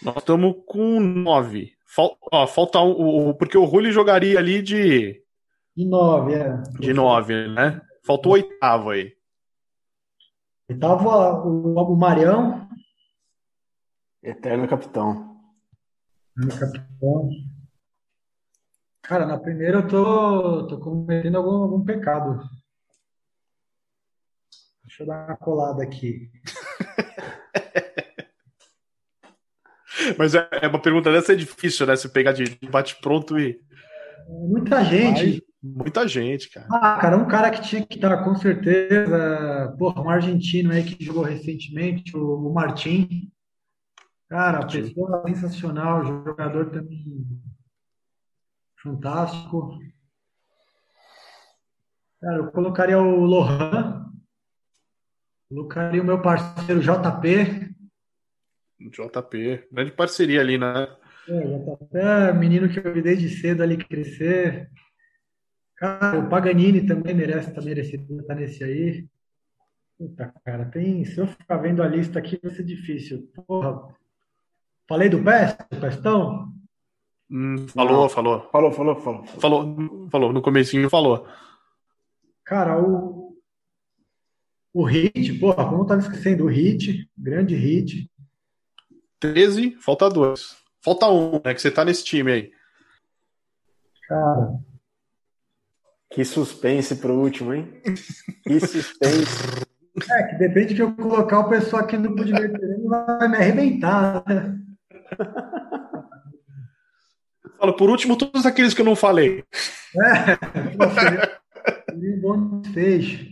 [0.00, 1.72] Nós estamos com nove.
[1.84, 5.20] Fal, ó, falta um, porque o Rulli jogaria ali de.
[5.76, 6.56] De nove, é.
[6.78, 7.80] De nove, né?
[8.06, 9.12] Faltou o oitavo aí.
[10.68, 11.08] Oitavo,
[11.48, 12.68] o, o Marião.
[14.22, 15.36] Eterno capitão.
[16.38, 17.28] Eterno capitão.
[19.10, 22.40] Cara, na primeira eu tô, tô cometendo algum, algum pecado.
[24.84, 26.30] Deixa eu dar uma colada aqui.
[30.16, 31.96] Mas é, é uma pergunta dessa é difícil, né?
[31.96, 33.60] Você pegar de bate pronto e.
[34.28, 35.44] Muita gente.
[35.60, 36.68] muita gente, cara.
[36.70, 39.74] Ah, cara, um cara que tinha que estar com certeza.
[39.76, 43.28] Porra, um argentino aí que jogou recentemente, o, o Martim.
[44.28, 47.40] Cara, pessoa sensacional, jogador também
[48.82, 49.78] fantástico.
[52.20, 54.10] Cara, eu colocaria o Lohan,
[55.48, 57.74] colocaria o meu parceiro JP.
[58.78, 60.96] JP, grande parceria ali, né?
[61.28, 64.70] É, JP é menino que eu vi desde cedo ali crescer.
[65.76, 69.08] Cara, o Paganini também merece, tá merecido estar nesse aí.
[69.96, 71.04] Puta, cara, tem.
[71.04, 73.30] Se eu ficar vendo a lista aqui, vai ser difícil.
[73.46, 73.94] Porra.
[74.86, 76.59] Falei do Pest, do Pestão?
[77.30, 78.48] Hum, falou, falou.
[78.50, 79.24] Falou, falou, falou.
[79.24, 80.32] Falou, falou.
[80.32, 81.26] No comecinho falou.
[82.44, 83.30] Cara, o.
[84.72, 88.10] O Hit, porra, como eu tava esquecendo, o Hit, grande Hit.
[89.18, 90.56] 13, falta dois.
[90.82, 91.54] Falta um, né?
[91.54, 92.52] Que você tá nesse time aí.
[94.08, 94.58] Cara.
[96.12, 97.80] Que suspense pro último, hein?
[98.44, 99.70] Que suspense.
[100.08, 104.56] É, que depende que eu colocar o pessoal aqui no Divertirando vai me arrebentar, né?
[107.60, 109.44] Falo, por último, todos aqueles que eu não falei.
[109.94, 110.38] É,
[111.94, 113.26] um bom desfecho.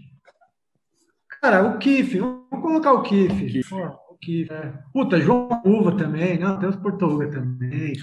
[1.41, 3.63] Cara, o Kiff, vamos colocar o Kiff.
[4.11, 4.75] O Kiff é.
[4.93, 7.95] Puta, João Uva também, não, tem os Portuga também.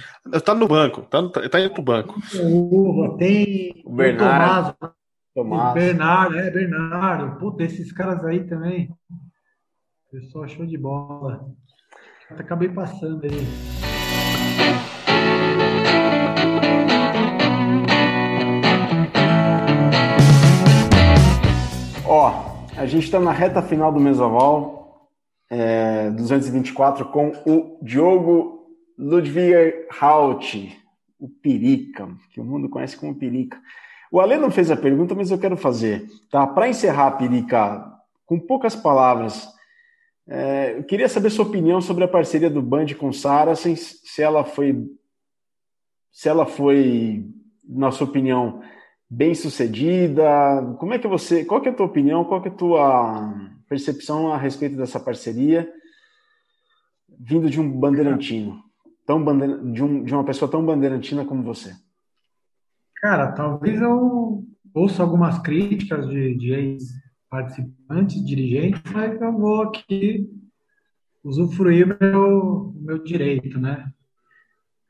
[0.43, 2.19] Tá no banco, tá, tá indo pro banco.
[2.41, 4.75] Uva, tem o Bernardo.
[4.81, 4.89] O
[5.35, 5.75] Tomás.
[5.75, 7.37] Bernardo, é, Bernardo.
[7.37, 8.89] Puta, esses caras aí também.
[10.11, 11.45] Pessoal, show de bola.
[12.31, 14.94] Acabei passando aí.
[22.17, 22.31] Ó,
[22.77, 25.11] a gente está na reta final do Mesoval
[25.49, 30.81] é, 224 com o Diogo Ludwig Haut,
[31.19, 33.61] o Pirica, que o mundo conhece como Pirica.
[34.09, 36.07] O Alê não fez a pergunta, mas eu quero fazer.
[36.31, 36.47] Tá?
[36.47, 37.85] Para encerrar, Pirica,
[38.25, 39.49] com poucas palavras,
[40.25, 44.45] é, eu queria saber sua opinião sobre a parceria do Band com Saracens, se ela
[44.45, 44.87] foi,
[46.13, 47.25] se ela foi,
[47.67, 48.63] na sua opinião,
[49.09, 50.23] bem sucedida.
[50.79, 53.33] Como é que você, qual que é a tua opinião, qual que é a tua
[53.67, 55.71] percepção a respeito dessa parceria,
[57.19, 58.61] vindo de um bandeirantino,
[59.05, 61.75] tão bandeira, de, um, de uma pessoa tão bandeirantina como você?
[62.97, 64.43] Cara, talvez eu
[64.73, 66.77] ouça algumas críticas de, de
[67.29, 70.29] participantes, dirigentes, mas eu vou aqui
[71.23, 73.91] usufruir meu, meu direito, né?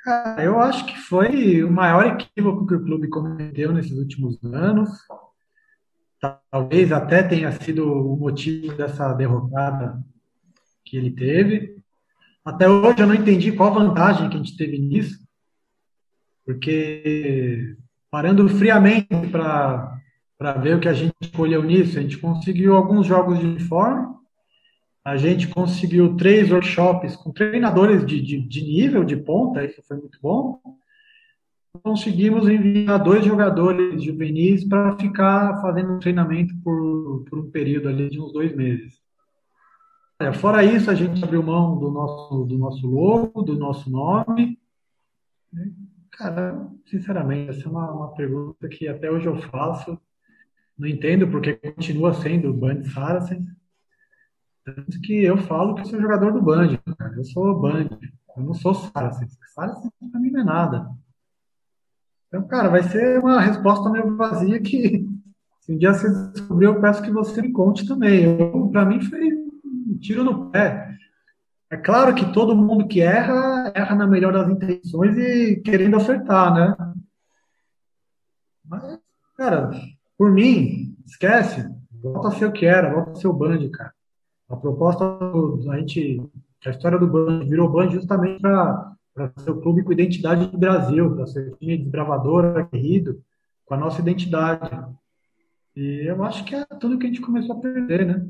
[0.05, 4.87] Cara, eu acho que foi o maior equívoco que o clube cometeu nesses últimos anos.
[6.51, 9.99] Talvez até tenha sido o motivo dessa derrocada
[10.85, 11.83] que ele teve.
[12.45, 15.27] Até hoje eu não entendi qual vantagem que a gente teve nisso,
[16.45, 17.75] porque
[18.11, 21.97] parando friamente para ver o que a gente escolheu nisso.
[21.97, 24.05] A gente conseguiu alguns jogos de uniforme,
[25.05, 29.97] a gente conseguiu três workshops com treinadores de, de, de nível, de ponta, isso foi
[29.97, 30.59] muito bom.
[31.83, 38.19] Conseguimos enviar dois jogadores juvenis para ficar fazendo treinamento por, por um período ali de
[38.19, 38.99] uns dois meses.
[40.39, 44.57] Fora isso, a gente abriu mão do nosso, do nosso logo, do nosso nome.
[46.09, 49.99] Cara, sinceramente, essa é uma, uma pergunta que até hoje eu faço
[50.77, 53.54] não entendo porque continua sendo o Band Saracens.
[54.65, 57.15] Tanto que eu falo que eu sou jogador do Band, cara.
[57.15, 57.87] Eu sou Band.
[58.35, 59.37] Eu não sou Saracens.
[59.53, 60.89] Saracens pra mim não é nada.
[62.27, 65.07] Então, cara, vai ser uma resposta meio vazia que
[65.61, 68.37] se um dia você descobrir, eu peço que você me conte também.
[68.71, 70.97] Para mim foi um tiro no pé.
[71.69, 76.53] É claro que todo mundo que erra, erra na melhor das intenções e querendo acertar,
[76.53, 76.75] né?
[78.63, 78.99] Mas,
[79.37, 79.71] cara,
[80.17, 81.67] por mim, esquece.
[82.01, 83.93] Volta a ser o que era, volta a ser o Band, cara.
[84.49, 85.03] A proposta,
[85.71, 86.21] a gente,
[86.65, 88.95] a história do Band virou Band justamente para
[89.37, 93.21] ser o clube com identidade do Brasil, para ser um time desbravador, aguerrido,
[93.65, 94.69] com a nossa identidade.
[95.75, 98.25] E eu acho que é tudo que a gente começou a perder, né?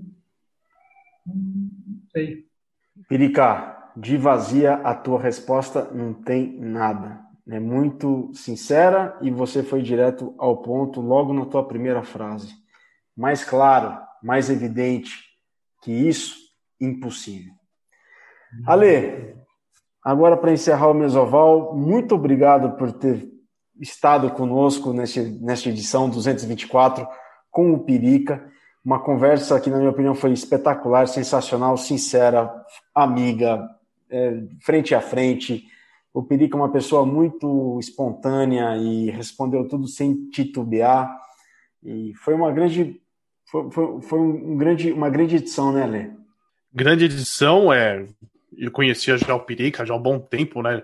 [1.26, 2.46] Não sei.
[3.10, 9.82] Pirica, de vazia a tua resposta não tem nada é muito sincera e você foi
[9.82, 12.54] direto ao ponto logo na tua primeira frase.
[13.16, 15.25] Mais claro, mais evidente
[15.86, 16.36] que isso,
[16.82, 17.54] impossível.
[18.66, 19.36] Ale,
[20.04, 23.30] agora para encerrar o Mesoval, muito obrigado por ter
[23.80, 27.08] estado conosco neste, nesta edição 224
[27.52, 28.52] com o Pirica.
[28.84, 32.52] Uma conversa que, na minha opinião, foi espetacular, sensacional, sincera,
[32.94, 33.70] amiga,
[34.10, 35.66] é, frente a frente
[36.16, 41.14] o Perico é uma pessoa muito espontânea e respondeu tudo sem titubear.
[41.84, 43.02] E foi uma grande,
[43.46, 46.10] foi, foi, foi um grande, uma grande edição, né, Lê?
[46.74, 48.06] Grande edição, é.
[48.58, 50.84] eu conhecia já o Pirica já há um bom tempo, né?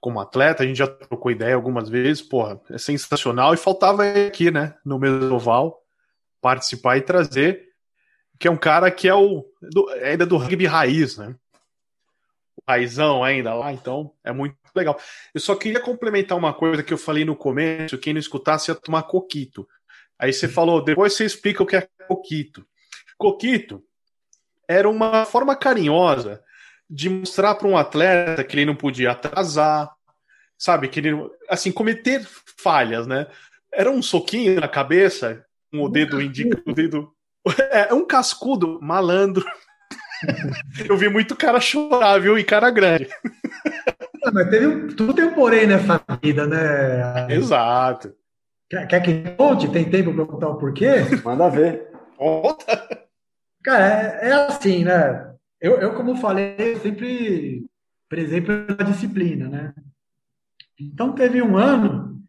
[0.00, 3.54] Como atleta, a gente já trocou ideia algumas vezes, porra, é sensacional.
[3.54, 4.74] E faltava aqui, né?
[4.84, 5.82] No Mesoval,
[6.42, 7.68] participar e trazer,
[8.38, 11.34] que é um cara que é o do, é ainda do rugby raiz, né?
[12.68, 14.98] Raizão ainda lá, então é muito legal.
[15.34, 18.74] Eu só queria complementar uma coisa que eu falei no começo, quem não escutasse ia
[18.74, 19.66] tomar coquito.
[20.18, 22.66] Aí você falou, depois você explica o que é coquito.
[23.18, 23.82] Coquito
[24.68, 26.42] era uma forma carinhosa
[26.88, 29.90] de mostrar para um atleta que ele não podia atrasar,
[30.58, 30.88] sabe?
[30.88, 32.26] Que ele, assim, cometer
[32.58, 33.26] falhas, né?
[33.72, 37.10] Era um soquinho na cabeça, com o dedo indica o dedo.
[37.70, 39.44] É, é um cascudo malandro.
[40.88, 42.38] Eu vi muito cara chorar, viu?
[42.38, 43.06] E cara grande.
[44.24, 47.26] Ah, mas teve um, tudo tem um porém nessa vida, né?
[47.28, 48.14] Exato.
[48.70, 49.68] Quer, quer que conte?
[49.68, 50.86] Tem tempo para contar o porquê?
[51.22, 51.93] Manda ver.
[52.16, 53.08] Conta.
[53.62, 55.34] Cara, é, é assim, né?
[55.60, 57.66] Eu, eu, como falei, sempre
[58.08, 59.74] prezei pela disciplina, né?
[60.78, 62.22] Então, teve um ano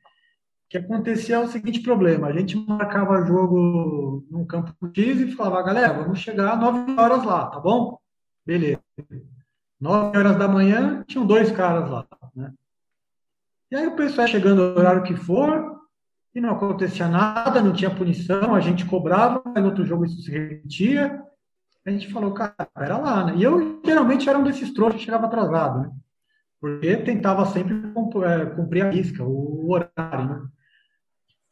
[0.69, 5.93] que acontecia o seguinte problema: a gente marcava jogo num campo X e falava, galera,
[5.93, 7.99] vamos chegar às 9 horas lá, tá bom?
[8.45, 8.81] Beleza.
[9.79, 12.05] 9 horas da manhã, tinham dois caras lá,
[12.35, 12.53] né?
[13.69, 15.74] E aí o pessoal chegando no horário que for,
[16.35, 20.21] e não acontecia nada, não tinha punição, a gente cobrava, mas no outro jogo isso
[20.21, 21.23] se repetia,
[21.85, 23.37] a gente falou, cara, era lá, né?
[23.37, 25.91] E eu geralmente era um desses trouxas que chegava atrasado, né?
[26.59, 30.47] Porque tentava sempre é, cumprir a risca, o horário, né?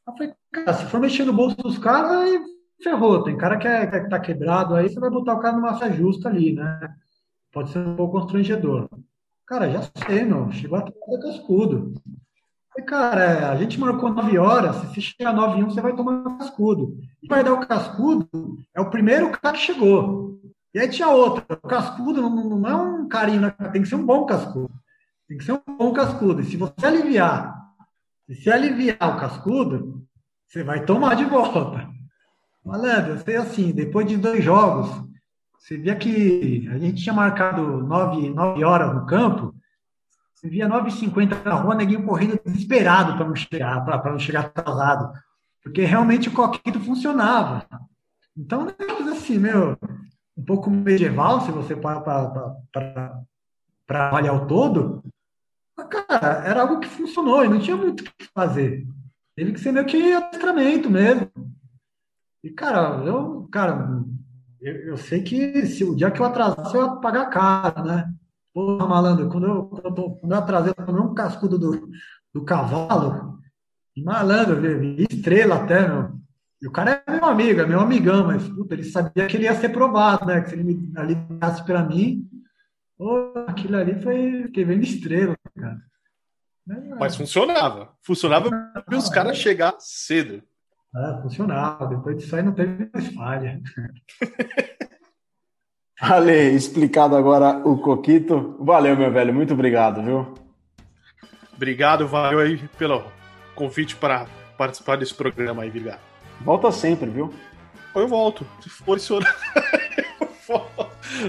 [0.06, 2.42] Eu falei, cara, se for mexer no bolso dos caras, aí
[2.82, 3.24] ferrou.
[3.24, 5.94] Tem cara que, é, que tá quebrado, aí você vai botar o cara numa saia
[5.94, 6.94] justa ali, né?
[7.52, 8.90] Pode ser um pouco constrangedor.
[9.46, 10.52] Cara, já sei, meu.
[10.52, 11.94] Chegou atrasado cascudo.
[12.82, 16.38] Cara, é, a gente marcou 9 horas, se chegar 9 e 1, você vai tomar
[16.38, 16.98] cascudo.
[17.22, 18.28] E vai dar o cascudo,
[18.74, 20.42] é o primeiro cara que chegou.
[20.74, 21.46] E aí tinha outra.
[21.50, 23.52] O cascudo não, não é um carinho, né?
[23.72, 24.72] tem que ser um bom cascudo.
[25.28, 26.42] Tem que ser um bom cascudo.
[26.42, 27.54] E se você aliviar,
[28.26, 30.04] se você aliviar o cascudo,
[30.48, 31.88] você vai tomar de volta.
[32.66, 34.90] Malandro, eu sei assim, depois de dois jogos,
[35.60, 39.54] você via que a gente tinha marcado 9, 9 horas no campo,
[40.44, 45.14] você via 9h50 na rua, neguinho correndo desesperado para não chegar, para não chegar atrasado.
[45.64, 47.66] Porque realmente o coquito funcionava.
[48.36, 49.78] Então, é assim, meu,
[50.36, 52.02] um pouco medieval, se você para
[53.86, 55.04] para avaliar o todo,
[55.78, 58.86] mas, cara, era algo que funcionou e não tinha muito o que fazer.
[59.36, 61.30] Teve que ser meio que adestramento mesmo.
[62.44, 64.04] E, cara, eu, cara,
[64.62, 68.14] eu, eu, sei que se o dia que eu atrasasse, eu ia pagar caro, né?
[68.54, 71.90] Porra, malandro, quando eu, quando eu, tô, quando eu atrasei, eu tomei um cascudo do,
[72.34, 73.40] do cavalo.
[73.98, 74.64] Malandro,
[75.12, 76.12] estrela até, meu.
[76.62, 79.44] E o cara é meu amigo, é meu amigão, mas puta, ele sabia que ele
[79.44, 80.42] ia ser provado, né?
[80.42, 82.26] Que se ele me aliviasse pra mim,
[82.98, 84.44] pô, aquilo ali foi.
[84.44, 85.82] Fiquei vendo estrela, cara.
[86.98, 87.94] Mas funcionava.
[88.02, 90.42] Funcionava para os caras chegar cedo.
[90.96, 91.88] É, funcionava.
[91.88, 93.62] Depois disso aí não teve mais falha.
[96.00, 98.56] Ale, explicado agora o Coquito.
[98.60, 99.34] Valeu, meu velho.
[99.34, 100.34] Muito obrigado, viu?
[101.56, 103.04] Obrigado, valeu aí pelo
[103.56, 104.26] convite para
[104.58, 106.00] participar desse programa aí, Vigar.
[106.42, 107.34] Volta sempre, viu?
[107.96, 108.46] Eu volto.
[108.62, 109.20] Se for isso.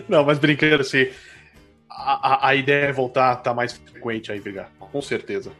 [0.09, 1.09] Não, mas brincando assim.
[1.89, 4.71] A, a, a, ideia é voltar a estar tá mais frequente aí, Vigar.
[4.79, 5.53] Com certeza.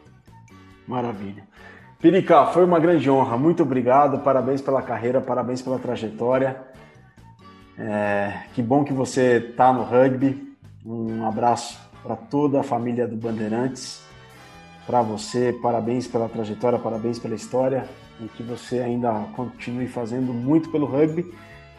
[0.87, 1.47] Maravilha.
[1.99, 3.37] Pirica, foi uma grande honra.
[3.37, 4.19] Muito obrigado.
[4.19, 6.61] Parabéns pela carreira, parabéns pela trajetória.
[7.77, 10.55] É, que bom que você está no rugby.
[10.85, 14.03] Um abraço para toda a família do Bandeirantes.
[14.85, 17.87] Para você, parabéns pela trajetória, parabéns pela história
[18.19, 21.25] e que você ainda continue fazendo muito pelo rugby,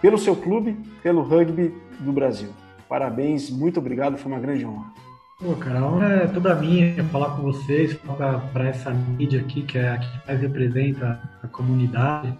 [0.02, 2.50] pelo seu clube, pelo rugby do Brasil.
[2.88, 4.92] Parabéns, muito obrigado, foi uma grande honra.
[5.38, 9.62] Pô, cara, a honra é toda minha falar com vocês, falar para essa mídia aqui,
[9.62, 12.36] que é a que mais representa a comunidade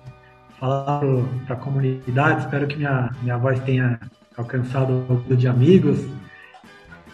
[0.59, 1.01] falar
[1.47, 2.45] para a comunidade.
[2.45, 4.01] Espero que minha, minha voz tenha
[4.37, 6.07] alcançado o grupo de amigos,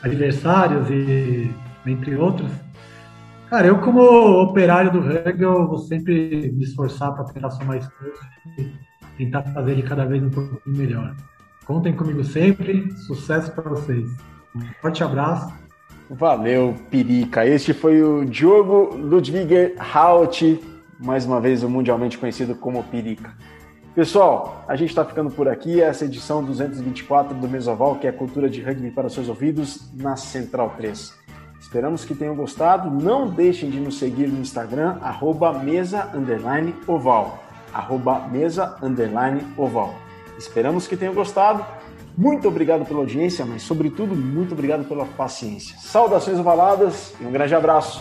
[0.03, 1.51] adversários e
[1.87, 2.51] entre outros.
[3.49, 4.01] Cara, eu como
[4.43, 8.23] operário do rugby, eu vou sempre me esforçar para tentar somar esforço
[8.59, 8.73] e
[9.19, 11.15] tentar fazer ele cada vez um pouquinho melhor.
[11.67, 14.09] Contem comigo sempre, sucesso para vocês.
[14.57, 15.53] Um forte abraço.
[16.11, 17.47] Valeu, Pirica.
[17.47, 20.61] Este foi o Diogo Ludwiger Haut,
[21.03, 23.35] mais uma vez o mundialmente conhecido como Pirica.
[23.95, 25.83] Pessoal, a gente está ficando por aqui.
[25.83, 30.17] Essa edição 224 do Mesoval, que é a cultura de rugby para seus ouvidos, na
[30.17, 31.15] Central 3.
[31.61, 32.91] Esperamos que tenham gostado.
[32.91, 36.11] Não deixem de nos seguir no Instagram, arroba mesa
[36.87, 37.43] oval.
[37.73, 38.77] Arroba mesa
[39.57, 39.95] oval.
[40.39, 41.65] Esperamos que tenham gostado.
[42.17, 45.77] Muito obrigado pela audiência, mas sobretudo muito obrigado pela paciência.
[45.79, 48.01] Saudações ovaladas e um grande abraço.